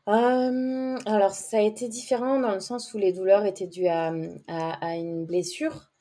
[0.06, 4.12] Alors ça a été différent dans le sens où les douleurs étaient dues à,
[4.48, 5.91] à, une blessure.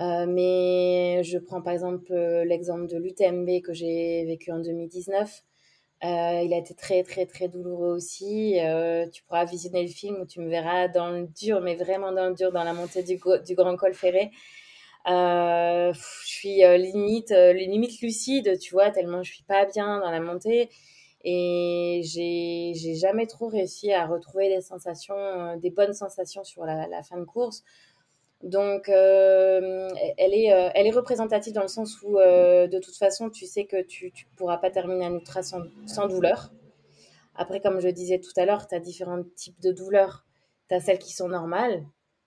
[0.00, 5.42] Euh, mais je prends par exemple euh, l'exemple de l'UTMB que j'ai vécu en 2019.
[6.02, 8.58] il a été très très très douloureux aussi.
[9.12, 12.28] tu pourras visionner le film où tu me verras dans le dur, mais vraiment dans
[12.28, 13.16] le dur, dans la montée du,
[13.54, 14.30] Grand Col Ferré.
[15.06, 15.92] je
[16.24, 20.68] suis limite, limite lucide, tu vois, tellement je suis pas bien dans la montée.
[21.28, 27.02] Et j'ai, jamais trop réussi à retrouver des sensations, euh, des bonnes sensations sur la
[27.02, 27.64] fin de course.
[28.42, 33.30] Donc, euh, elle, est, euh, elle est représentative dans le sens où, de toute façon,
[33.30, 36.52] tu sais que tu ne pourras pas terminer un ultra sans, sans, douleur.
[37.34, 40.24] Après, comme je disais tout à l'heure, tu as différents types de douleurs.
[40.68, 41.84] Tu as celles qui sont normales,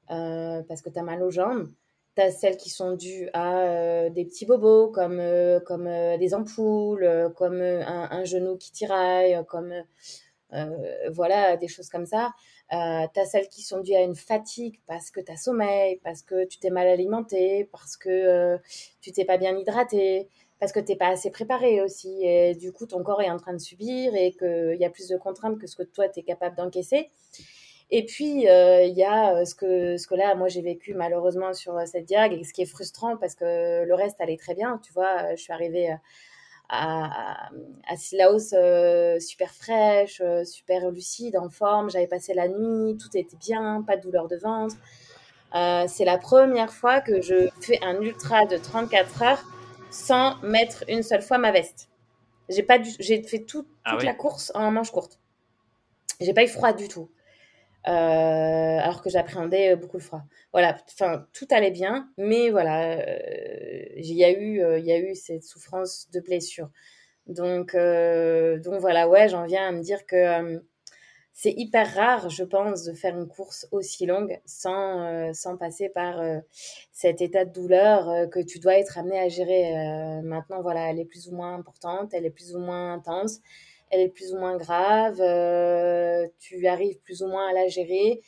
[0.08, 1.68] parce que tu as mal aux jambes.
[2.16, 5.22] Tu as celles qui sont dues à des petits bobos, comme,
[5.66, 5.86] comme
[6.18, 9.74] des ampoules, comme un, un, genou qui tiraille, comme
[11.12, 12.32] voilà, des choses comme ça.
[12.72, 16.00] Euh, tu as celles qui sont dues à une fatigue parce que tu as sommeil,
[16.04, 18.58] parce que tu t'es mal alimenté, parce que euh,
[19.02, 20.30] tu t'es pas bien hydraté,
[20.60, 22.24] parce que tu n'es pas assez préparé aussi.
[22.24, 25.08] Et du coup, ton corps est en train de subir et qu'il y a plus
[25.08, 27.10] de contraintes que ce que toi, tu es capable d'encaisser.
[27.92, 31.54] Et puis, euh, il y a ce que, ce que là, moi, j'ai vécu malheureusement
[31.54, 34.80] sur cette diag et ce qui est frustrant parce que le reste allait très bien.
[34.84, 35.96] Tu vois, je suis arrivée
[36.70, 37.50] à,
[37.88, 41.90] à Sillaos euh, super fraîche, euh, super lucide, en forme.
[41.90, 44.76] J'avais passé la nuit, tout était bien, pas de douleur de ventre.
[45.56, 49.44] Euh, c'est la première fois que je fais un ultra de 34 heures
[49.90, 51.90] sans mettre une seule fois ma veste.
[52.50, 55.20] J'ai pas j'ai fait tout, ah toute la course en manche courte.
[56.22, 57.10] J'ai pas eu froid du tout.
[57.88, 60.24] Euh, alors que j'appréhendais beaucoup le froid.
[60.52, 65.00] Voilà, enfin tout allait bien, mais voilà, euh, il y a eu, euh, y a
[65.00, 66.70] eu cette souffrance de blessure.
[67.28, 70.62] Donc, donc voilà, ouais, j'en viens à me dire que
[71.34, 76.22] c'est hyper rare, je pense, de faire une course aussi longue sans, sans passer par
[76.92, 80.22] cet état de douleur que tu dois être amené à gérer.
[80.24, 83.42] maintenant, voilà, elle est plus ou moins importante, elle est plus ou moins intense
[83.90, 88.22] elle est plus ou moins grave, euh, tu arrives plus ou moins à la gérer.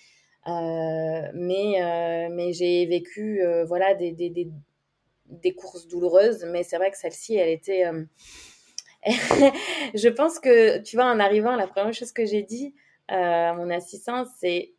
[0.48, 4.50] Euh, mais euh, mais j'ai vécu voilà des, des, des,
[5.28, 7.84] des, courses douloureuses, mais c'est vrai que celle-ci, elle était.
[9.06, 12.74] je pense que, tu vois, en arrivant, la première chose que j'ai dit
[13.08, 14.74] à mon assistant, c'est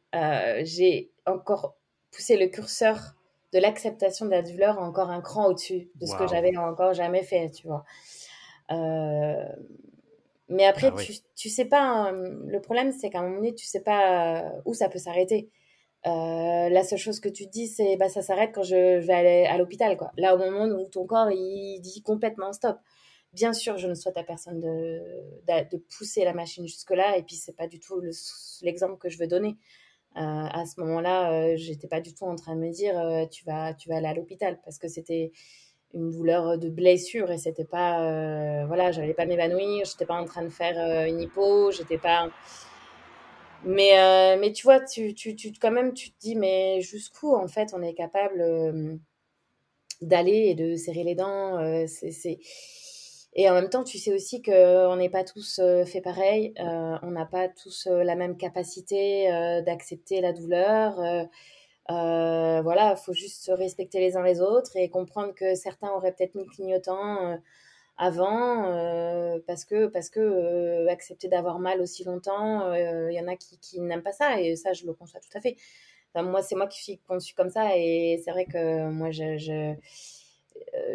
[0.64, 1.76] j'ai encore
[2.11, 3.14] poussé le curseur
[3.53, 7.22] de l'acceptation de la douleur encore un cran au-dessus de ce que j'avais encore jamais
[7.22, 7.85] fait, tu vois.
[8.70, 9.45] Euh,
[10.53, 12.12] mais après, ah tu, tu sais pas.
[12.12, 15.50] le problème, c'est qu'à un moment donné, tu sais pas euh, où ça peut s'arrêter.
[16.07, 19.46] Euh, la seule chose que tu dis, c'est bah ça s'arrête quand je vais aller
[19.46, 20.12] à l'hôpital, quoi.
[20.16, 22.78] Là, au moment où ton corps il dit complètement stop.
[23.32, 25.00] Bien sûr, je ne souhaite à personne de,
[25.48, 28.03] de, pousser la machine jusque-là, et puis c'est pas du tout
[28.62, 29.57] l'exemple que je veux donner.
[30.16, 32.94] Euh, à ce moment-là, j'étais pas du tout en train de me dire
[33.30, 35.32] tu vas tu vas aller à l'hôpital parce que c'était
[35.95, 40.24] une douleur de blessure et c'était pas euh, voilà j'allais pas m'évanouir j'étais pas en
[40.24, 42.28] train de faire euh, une hypo j'étais pas
[43.64, 47.34] mais euh, mais tu vois tu, tu, tu quand même tu te dis mais jusqu'où
[47.34, 49.01] en fait on est capable
[50.01, 52.38] d'aller et de serrer les dents c'est
[53.34, 57.11] et en même temps tu sais aussi que on n'est pas tous fait pareil on
[57.11, 59.28] n'a pas tous la même capacité
[59.64, 61.28] d'accepter la douleur
[61.91, 65.91] euh, voilà, il faut juste se respecter les uns les autres et comprendre que certains
[65.91, 67.37] auraient peut-être mis clignotant euh,
[67.99, 73.37] avant euh, parce que, parce que accepter d'avoir mal aussi longtemps, il y en a
[73.37, 75.57] qui, qui n'aiment pas ça et ça, je le conçois tout à fait.
[76.14, 79.11] moi, c'est moi qui suis conçue comme ça et c'est vrai que moi,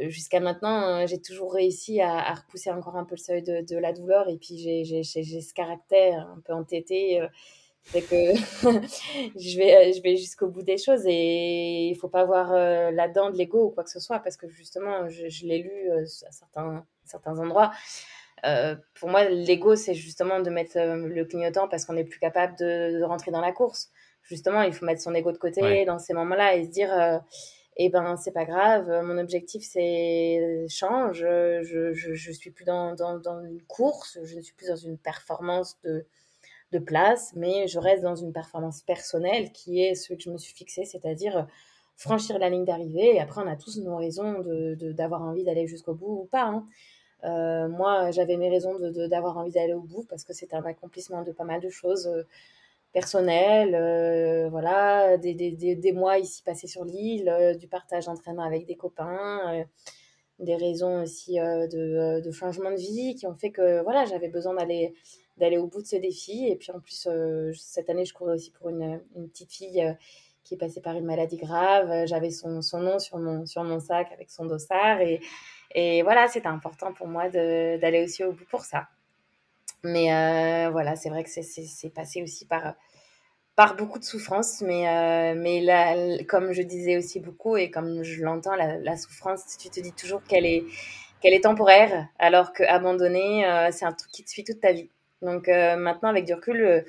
[0.08, 3.94] jusqu'à maintenant, j'ai toujours réussi à, repousser encore un peu le seuil de, de la
[3.94, 4.30] douleur.
[4.30, 7.22] Et puis, j'ai ce caractère un peu entêté
[7.92, 8.36] c'est que
[9.40, 13.08] je vais, je vais jusqu'au bout des choses et il faut pas avoir euh, la
[13.08, 16.04] dent de l'ego ou quoi que ce soit parce que justement, je, l'ai lu euh,
[16.04, 17.72] à certains, certains endroits.
[18.46, 22.56] Euh, pour moi, l'ego, c'est justement de mettre le clignotant parce qu'on n'est plus capable
[22.58, 23.90] de, rentrer dans la course.
[24.24, 27.22] Justement, il faut mettre son ego de côté dans ces moments-là et se dire,
[27.78, 32.94] eh ben, c'est pas grave, mon objectif, c'est change, je, je, je, suis plus dans,
[32.94, 36.06] dans, dans une course, je ne suis plus dans une performance de,
[36.72, 40.38] de place, mais je reste dans une performance personnelle qui est ce que je me
[40.38, 41.44] suis fixé, c'est-à-dire euh,
[41.96, 43.16] franchir la ligne d'arrivée.
[43.16, 44.44] Et après, on a tous nos raisons
[44.80, 46.44] d'avoir de, envie d'aller jusqu'au bout ou pas.
[46.44, 46.66] Hein.
[47.24, 51.24] Euh, moi, j'avais mes raisons d'avoir envie d'aller au bout parce que c'était un accomplissement
[51.24, 52.24] de pas mal de choses euh,
[52.94, 59.66] personnelles, voilà, des, des, mois ici passés sur l'île, du partage d'entraînement avec des copains,
[60.40, 64.56] des raisons aussi de, de, changement de vie qui ont fait que voilà, j'avais besoin
[64.56, 64.96] d'aller
[65.38, 66.48] d'aller au bout de ce défi.
[66.48, 69.00] Et puis en plus, euh, cette année, je courais aussi pour une,
[69.32, 69.94] petite fille euh,
[70.44, 72.06] qui est passée par une maladie grave.
[72.06, 75.02] J'avais son, son, nom sur mon, sur mon sac avec son dossard.
[75.02, 75.22] Et,
[75.76, 78.88] et voilà, c'était important pour moi d'aller aussi au bout pour ça.
[79.84, 82.74] Mais euh, voilà, c'est vrai que c'est passé aussi par,
[83.56, 84.62] par beaucoup de souffrance.
[84.62, 89.80] Mais, mais comme je disais aussi beaucoup et comme je l'entends, la, souffrance, tu te
[89.82, 90.64] dis toujours qu'elle est,
[91.24, 94.90] est temporaire, alors que abandonner, c'est un truc qui te suit toute ta vie.
[95.22, 96.82] Donc euh, maintenant, avec du recul, euh,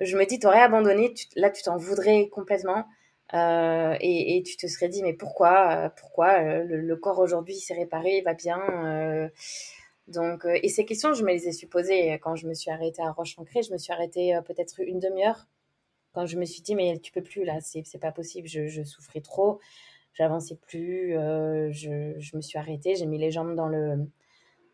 [0.00, 2.86] je me dis, tu aurais abandonné, là, tu t'en voudrais complètement.
[3.34, 8.24] Euh, et, tu te serais dit, mais pourquoi Pourquoi le, corps aujourd'hui s'est réparé, il
[8.24, 9.30] va bien
[10.08, 13.10] donc, Et ces questions, je me les ai supposées quand je me suis arrêtée à
[13.12, 13.62] Roche-Ancrée.
[13.62, 15.46] Je me suis arrêtée peut-être une demi-heure
[16.14, 18.82] quand je me suis dit, mais tu peux plus là, c'est pas possible, je, je
[18.84, 19.60] souffrais trop,
[20.14, 23.98] j'avançais plus, euh, je, je, me suis arrêtée, j'ai mis les jambes dans, le,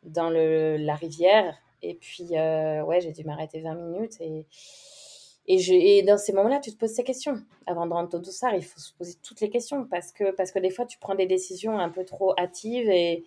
[0.02, 1.56] dans le, la rivière.
[1.82, 4.20] Et puis, euh, ouais, j'ai dû m'arrêter 20 minutes.
[4.20, 4.46] Et,
[5.46, 7.42] et, je, dans ces moments-là, tu te poses ces questions.
[7.66, 10.52] Avant de rentrer au dossard, il faut se poser toutes les questions parce que, parce
[10.52, 13.24] que des fois, tu prends des décisions un peu trop hâtives et,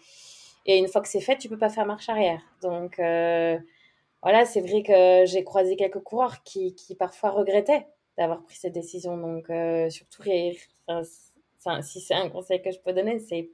[0.66, 2.42] et une fois que c'est fait, tu peux pas faire marche arrière.
[2.62, 3.58] Donc, euh,
[4.22, 7.86] voilà, c'est vrai que j'ai croisé quelques coureurs qui, qui parfois regrettaient
[8.18, 9.18] d'avoir pris cette décision.
[9.18, 13.50] Donc, euh, surtout, si c'est un conseil que je peux donner, c'est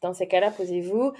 [0.00, 1.12] dans ces cas-là, posez-vous,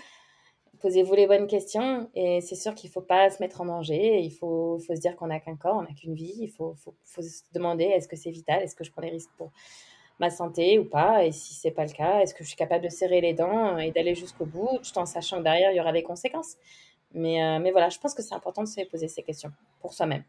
[0.84, 2.10] posez-vous les bonnes questions.
[2.14, 4.20] Et c'est sûr qu'il ne faut pas se mettre en danger.
[4.20, 6.34] Il faut, se dire qu'on n'a qu'un corps, on n'a qu'une vie.
[6.40, 8.62] Il faut, se demander est-ce que c'est vital?
[8.62, 9.50] Est-ce que je prends les risques pour
[10.20, 11.24] ma santé ou pas?
[11.24, 13.78] Et si c'est pas le cas, est-ce que je suis capable de serrer les dents
[13.78, 16.56] et d'aller jusqu'au bout, tout en sachant que derrière, il y aura des conséquences?
[17.12, 19.94] Mais, euh, mais voilà, je pense que c'est important de se poser ces questions pour
[19.94, 20.24] soi-même.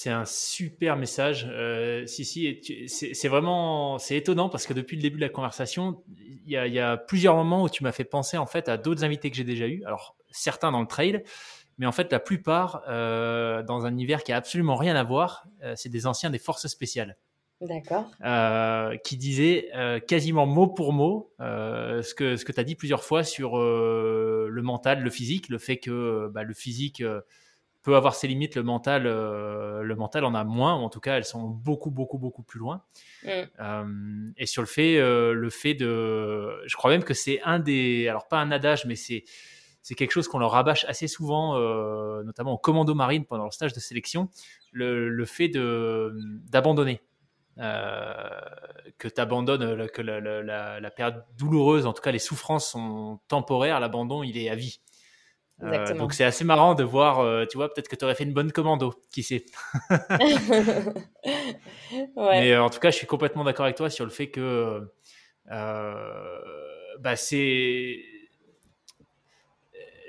[0.00, 1.48] C'est un super message.
[1.50, 6.04] Euh, si, si, c'est vraiment c'est étonnant parce que depuis le début de la conversation,
[6.16, 8.76] il y a, y a plusieurs moments où tu m'as fait penser en fait à
[8.76, 9.82] d'autres invités que j'ai déjà eus.
[9.84, 11.24] Alors certains dans le trail,
[11.78, 15.48] mais en fait la plupart euh, dans un univers qui a absolument rien à voir.
[15.64, 17.16] Euh, c'est des anciens des forces spéciales.
[17.60, 18.08] D'accord.
[18.24, 22.64] Euh, qui disaient euh, quasiment mot pour mot euh, ce que ce que tu as
[22.64, 27.02] dit plusieurs fois sur le mental, le physique, le fait que bah, le physique
[27.88, 31.00] peut avoir ses limites, le mental, euh, le mental en a moins, ou en tout
[31.00, 32.82] cas elles sont beaucoup beaucoup beaucoup plus loin.
[33.24, 33.30] Mm.
[33.60, 37.58] Euh, et sur le fait, euh, le fait de, je crois même que c'est un
[37.58, 39.24] des, alors pas un adage, mais c'est
[39.80, 41.58] c'est quelque chose qu'on leur rabâche assez souvent,
[42.22, 44.28] notamment au commando marine pendant leur stage de sélection,
[44.70, 46.14] le, le fait de
[46.50, 47.00] d'abandonner.
[47.56, 53.18] que tu abandonnes, que la, la, la, période douloureuse, en tout cas les souffrances sont
[53.28, 54.82] temporaires, l'abandon il est à vie.
[55.62, 58.24] Euh, donc c'est assez marrant de voir, euh, tu vois, peut-être que tu aurais fait
[58.24, 59.44] une bonne commando, qui sait?
[62.16, 64.82] Mais euh, en tout cas, je suis complètement d'accord avec toi sur le fait que
[67.00, 67.98] bah, c'est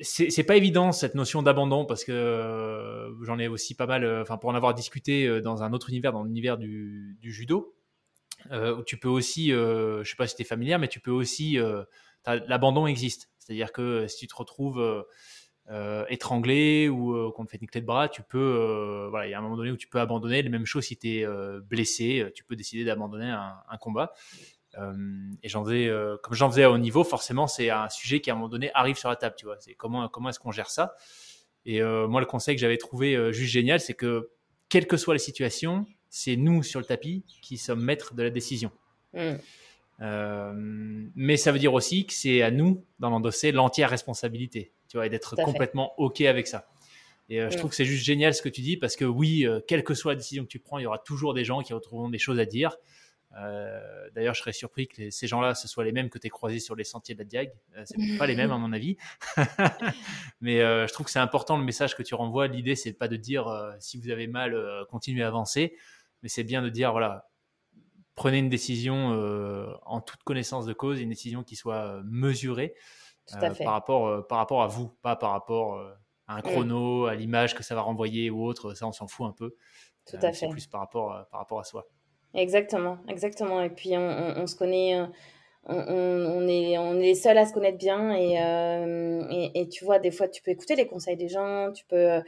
[0.02, 4.50] c'est pas évident cette notion d'abandon parce que j'en ai aussi pas mal, enfin pour
[4.50, 7.76] en avoir discuté dans un autre univers, dans l'univers du, du, judo,
[8.52, 11.58] où tu peux aussi, je sais pas si tu es familière, mais tu peux aussi,
[12.26, 13.30] l'abandon existe.
[13.39, 15.06] C'est-à-dire que si tu te retrouves
[15.72, 19.30] euh, étranglé ou euh, qu'on te fait clé de bras, tu peux, euh, voilà, il
[19.30, 20.41] y a un moment donné où tu peux abandonner.
[20.41, 21.28] La même chose si tu es
[21.61, 24.13] blessé, tu peux décider d'abandonner un, combat.
[24.76, 25.91] et j'en faisais,
[26.24, 28.72] comme j'en faisais à haut niveau, forcément, c'est un sujet qui à un moment donné
[28.74, 29.36] arrive sur la table.
[29.38, 30.95] Tu vois, c'est comment, comment est-ce qu'on gère ça?
[31.65, 34.32] Et moi, le conseil que j'avais trouvé juste génial, c'est que
[34.70, 38.32] quelle que soit la situation, c'est nous sur le tapis qui sommes maîtres de la
[38.32, 38.72] décision.
[39.13, 39.36] Mmh.
[41.15, 45.05] mais ça veut dire aussi que c'est à nous d'en endosser l'entière responsabilité tu vois,
[45.05, 46.67] et d'être complètement OK avec ça.
[47.29, 49.45] Et euh, je trouve que c'est juste génial ce que tu dis parce que oui,
[49.45, 51.61] euh, quelle que soit la décision que tu prends, il y aura toujours des gens
[51.61, 52.75] qui retrouveront des choses à dire.
[53.37, 53.79] Euh,
[54.15, 56.59] d'ailleurs, je serais surpris que ces gens-là, ce soient les mêmes que tu as croisés
[56.59, 57.51] sur les sentiers de la Diag.
[57.85, 58.97] c'est pas les mêmes, à mon avis.
[60.41, 62.47] Mais je trouve que c'est important le message que tu renvoies.
[62.47, 64.57] L'idée, c'est pas de dire si vous avez mal,
[64.89, 65.77] continuez à avancer.
[66.23, 67.29] Mais c'est bien de dire voilà,
[68.15, 69.11] prenez une décision
[69.85, 72.73] en toute connaissance de cause, une décision qui soit mesurée.
[73.36, 75.93] Euh, par, rapport, euh, par rapport à vous, pas par rapport euh,
[76.27, 76.43] à un mm.
[76.43, 78.73] chrono, à l'image que ça va renvoyer ou autre.
[78.73, 79.55] Ça, on s'en fout un peu.
[80.05, 80.34] Tout à fait.
[80.34, 81.88] C'est plus par rapport, par rapport à soi.
[82.34, 83.61] Exactement, exactement.
[83.61, 84.99] Et puis, on, se connaît.
[85.65, 90.11] On, est, on est les seuls à se connaître bien et, et, tu vois, des
[90.11, 92.21] fois, tu peux écouter les conseils des gens, tu peux...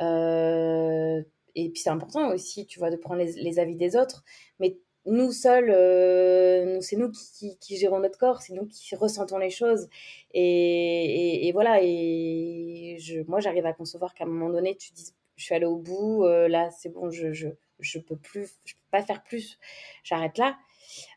[0.00, 1.24] et
[1.70, 4.24] puis, c'est important aussi, tu vois, de prendre les, les avis des autres.
[4.58, 9.38] Mais nous seuls, euh, c'est nous qui, qui, gérons notre corps, c'est nous qui ressentons
[9.38, 9.88] les choses.
[10.34, 15.12] Et, et, voilà, et je, moi j'arrive à concevoir qu'à un moment donné, tu dis,
[15.36, 17.48] je suis allée au bout, euh, là c'est bon, je, je,
[17.80, 19.58] je, peux plus, je peux pas faire plus,
[20.04, 20.56] j'arrête là.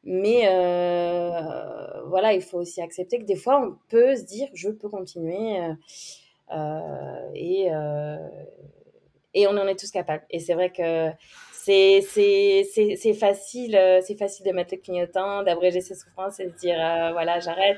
[0.03, 4.69] Mais euh, voilà, il faut aussi accepter que des fois, on peut se dire, je
[4.69, 5.57] peux continuer.
[7.35, 7.67] et,
[9.33, 10.23] et on en est tous capables.
[10.29, 11.09] Et c'est vrai que
[11.65, 16.77] c'est facile, euh, c'est facile de mettre le clignotant, d'abréger ses souffrances et de dire
[16.79, 17.77] euh, voilà j'arrête.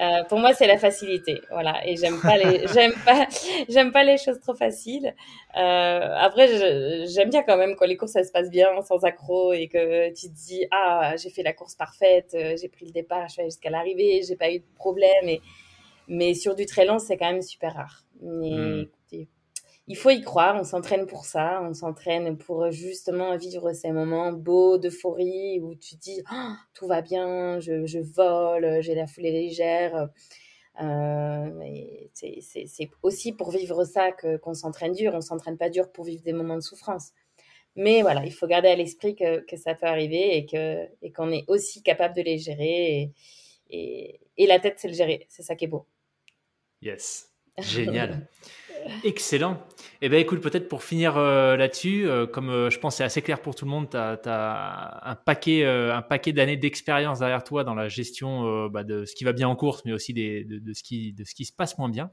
[0.00, 1.84] Euh, pour moi, c'est la facilité, voilà.
[1.84, 3.26] Et j'aime pas les, j'aime pas,
[3.68, 5.12] j'aime pas les choses trop faciles.
[5.56, 9.52] Euh, après, j'aime bien quand même quand les courses ça se passe bien, sans accro,
[9.52, 13.26] et que tu te dis ah j'ai fait la course parfaite, j'ai pris le départ,
[13.28, 15.28] je suis jusqu'à l'arrivée, j'ai pas eu de problème.
[15.28, 15.40] Et
[16.06, 18.04] mais sur du très long, c'est quand même super rare.
[18.22, 18.84] Mais hmm
[19.88, 24.32] il faut y croire, on s'entraîne pour ça, on s'entraîne pour justement vivre ces moments
[24.32, 30.10] beaux d'euphorie où tu dis oh, tout va bien, je, vole, j'ai la foulée légère.
[30.80, 31.50] Euh,
[32.12, 36.34] c'est aussi pour vivre ça qu'on s'entraîne dur, on s'entraîne pas dur pour vivre des
[36.34, 37.12] moments de souffrance.
[37.74, 41.12] Mais voilà, il faut garder à l'esprit que, que, ça peut arriver et qu'on et
[41.12, 43.12] qu'on est aussi capable de les gérer.
[43.70, 45.26] Et, et, la tête, c'est le gérer.
[45.28, 45.86] C'est ça qui est beau.
[46.82, 47.32] Yes.
[47.58, 48.28] Génial.
[49.04, 49.62] Excellent.
[50.00, 53.22] Eh ben écoute, peut-être pour finir euh, là-dessus, euh, comme euh, je pense c'est assez
[53.22, 55.66] clair pour tout le monde, tu as, un paquet,
[56.08, 59.56] paquet d'années d'expérience derrière toi dans la gestion bah, de ce qui va bien en
[59.56, 62.10] course, mais aussi de, ce qui, de ce qui se passe moins bien.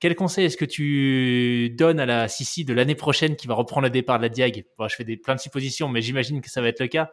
[0.00, 3.86] Quel conseil est-ce que tu donnes à la Sissi de l'année prochaine qui va reprendre
[3.86, 4.64] le départ de la Diag?
[4.88, 7.10] Je fais des, plein de suppositions, mais j'imagine que ça va être le cas.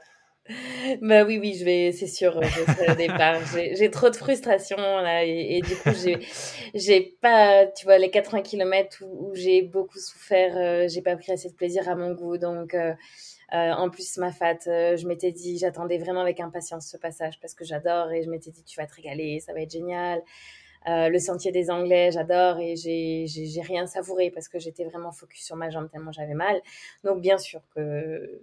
[1.01, 3.39] Bah oui, oui, je vais, c'est sûr, je serai au départ.
[3.51, 5.89] J'ai trop de frustration là et, du coup,
[6.75, 11.31] j'ai pas, tu vois, les 80 km où, j'ai beaucoup souffert, euh, j'ai pas pris
[11.31, 12.37] assez de plaisir à mon goût.
[12.37, 12.93] Donc, euh,
[13.53, 17.55] euh, en plus, ma fat, je m'étais dit, j'attendais vraiment avec impatience ce passage parce
[17.55, 20.21] que j'adore et je m'étais dit, tu vas te régaler, ça va être génial.
[20.87, 25.55] le sentier des Anglais, j'adore et j'ai rien savouré parce que j'étais vraiment focus sur
[25.55, 26.61] ma jambe tellement j'avais mal.
[27.03, 28.41] Donc bien sûr que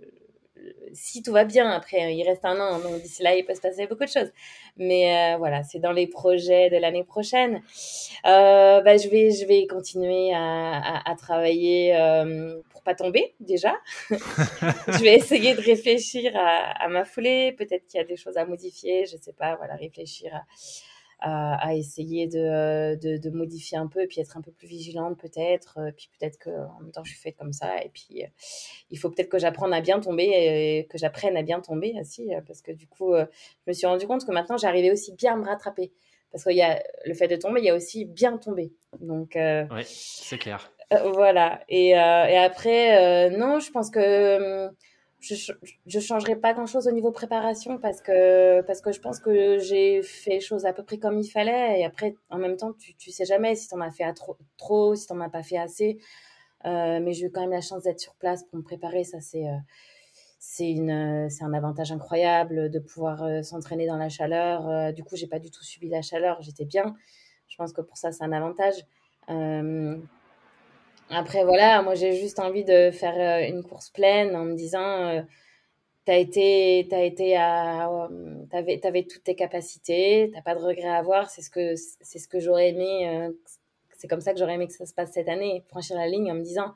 [0.93, 3.61] si tout va bien, après, il reste un an, donc d'ici là, il peut se
[3.61, 4.31] passer beaucoup de choses.
[4.77, 7.63] Mais euh, voilà, c'est dans les projets de l'année prochaine.
[8.27, 13.75] Euh, bah, je, vais, je vais continuer à, à, travailler euh, pour pas tomber, déjà.
[14.11, 17.53] je vais essayer de réfléchir à, à ma foulée.
[17.53, 20.45] Peut-être qu'il y a des choses à modifier, je sais pas, voilà, réfléchir à
[21.25, 25.19] à, essayer de, de, de, modifier un peu et puis être un peu plus vigilante
[25.19, 25.79] peut-être.
[25.79, 27.83] Euh, puis peut-être qu'en même temps, je suis faite comme ça.
[27.83, 28.27] Et puis, euh,
[28.91, 32.35] il faut peut-être que j'apprenne à bien tomber et que j'apprenne à bien tomber aussi.
[32.35, 33.25] Euh, parce que du coup, je
[33.67, 35.93] me suis rendu compte que maintenant, j'arrivais aussi bien à me rattraper.
[36.33, 38.73] Parce qu'il y a le fait de tomber, il y a aussi bien tomber.
[39.01, 40.73] Donc, oui, c'est clair.
[41.15, 41.63] voilà.
[41.69, 41.95] Et, et
[42.39, 44.71] après, non, je pense que
[45.23, 45.53] je
[45.95, 49.59] ne changerai pas grand chose au niveau préparation parce que parce que je pense que
[49.59, 51.81] j'ai fait les choses à peu près comme il fallait.
[51.81, 54.37] Et après en même temps tu tu sais jamais si tu en as fait trop
[54.57, 55.99] trop si tu n'en as pas fait assez.
[56.65, 59.05] Euh, mais j'ai eu quand même la chance d'être sur place pour me préparer.
[59.05, 59.57] Ça c'est euh,
[60.41, 64.93] c'est une c'est un avantage incroyable de pouvoir euh, s'entraîner dans la chaleur.
[64.93, 66.43] Du coup j'ai pas du tout subi la chaleur.
[66.43, 66.97] J'étais bien.
[67.49, 68.85] Je pense que pour ça c'est un avantage
[71.13, 75.09] après, voilà, moi j'ai juste envie de faire euh, une course pleine en me disant,
[75.09, 75.23] euh,
[76.07, 80.97] t'as été, t'as été à, euh, t'avais, toutes tes capacités, t'as pas de regrets à
[80.97, 83.31] avoir, c'est ce que, c'est ce que j'aurais aimé,
[83.99, 86.33] c'est comme ça que j'aurais aimé que ça se passe cette année, franchir la ligne
[86.33, 86.75] en me disant,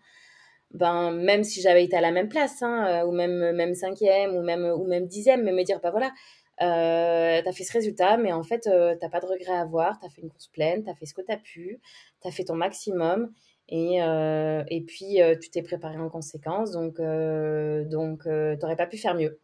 [0.73, 4.43] ben même si j'avais été à la même place, hein, ou même même cinquième, ou
[4.43, 6.13] même ou même dixième, mais me dire, bah voilà,
[6.59, 8.69] t'as fait ce résultat, mais en fait,
[9.01, 11.23] t'as pas de regrets à avoir, t'as fait une course pleine, t'as fait ce que
[11.23, 11.81] t'as pu,
[12.21, 13.33] t'as fait ton maximum,
[13.69, 18.77] et, euh, et puis, euh, tu t'es préparé en conséquence, donc, euh, donc tu n'aurais
[18.77, 19.41] pas pu faire mieux.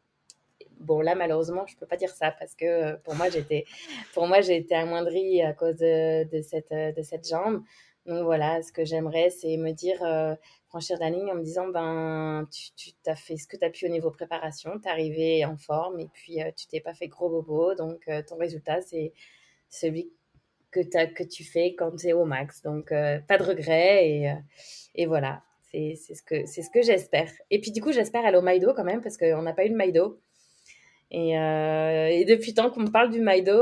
[0.80, 3.64] Bon, là, malheureusement, je ne peux pas dire ça parce que pour moi, j'étais,
[4.14, 7.62] pour moi, j'ai été amoindrie à cause de, de, cette, de cette jambe.
[8.06, 9.98] Donc voilà, ce que j'aimerais, c'est me dire,
[10.66, 13.70] franchir la ligne en me disant, ben, tu, tu as fait ce que tu as
[13.70, 17.06] pu au niveau préparation, tu es arrivé en forme et puis tu t'es pas fait
[17.08, 17.74] gros bobo.
[17.76, 19.12] Donc ton résultat, c'est
[19.68, 20.10] celui
[20.72, 20.80] que,
[21.12, 22.62] que tu fais quand tu es au max.
[22.62, 25.42] Donc, euh, pas de regrets et, euh, voilà.
[25.70, 27.30] C'est ce que, ce que j'espère.
[27.50, 29.70] Et puis, du coup, j'espère aller au Maïdo quand même parce qu'on n'a pas eu
[29.70, 30.20] de Maïdo.
[31.10, 33.52] Et, euh, et depuis tant qu'on me parle du Maïdo,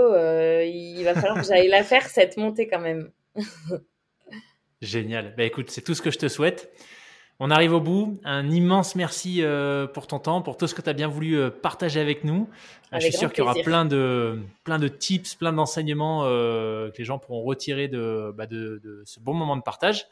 [0.64, 3.12] il va falloir que j'aille la faire, cette montée quand même.
[4.82, 5.34] Génial.
[5.36, 6.72] Bah, écoute, c'est tout ce que je te souhaite.
[7.42, 8.20] On arrive au bout.
[8.22, 11.38] Un immense merci euh, pour ton temps, pour tout ce que tu as bien voulu
[11.38, 12.50] euh, partager avec nous.
[12.92, 16.92] Euh, je suis sûr qu'il y aura plein de, plein de tips, plein d'enseignements que
[16.98, 20.04] les gens pourront retirer de, bah, de, de, ce bon moment de partage.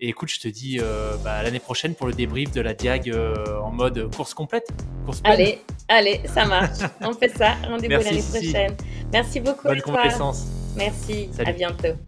[0.00, 0.80] Et écoute, je te dis
[1.22, 3.14] bah, l'année prochaine pour le débrief de la Diag
[3.62, 4.68] en mode course complète.
[5.04, 6.78] Course allez, allez, ça marche.
[7.02, 7.52] On fait ça.
[7.68, 8.76] Rendez-vous l'année prochaine.
[9.12, 9.68] Merci beaucoup.
[9.68, 9.82] Bonne.
[10.76, 11.28] Merci.
[11.44, 11.98] À bientôt.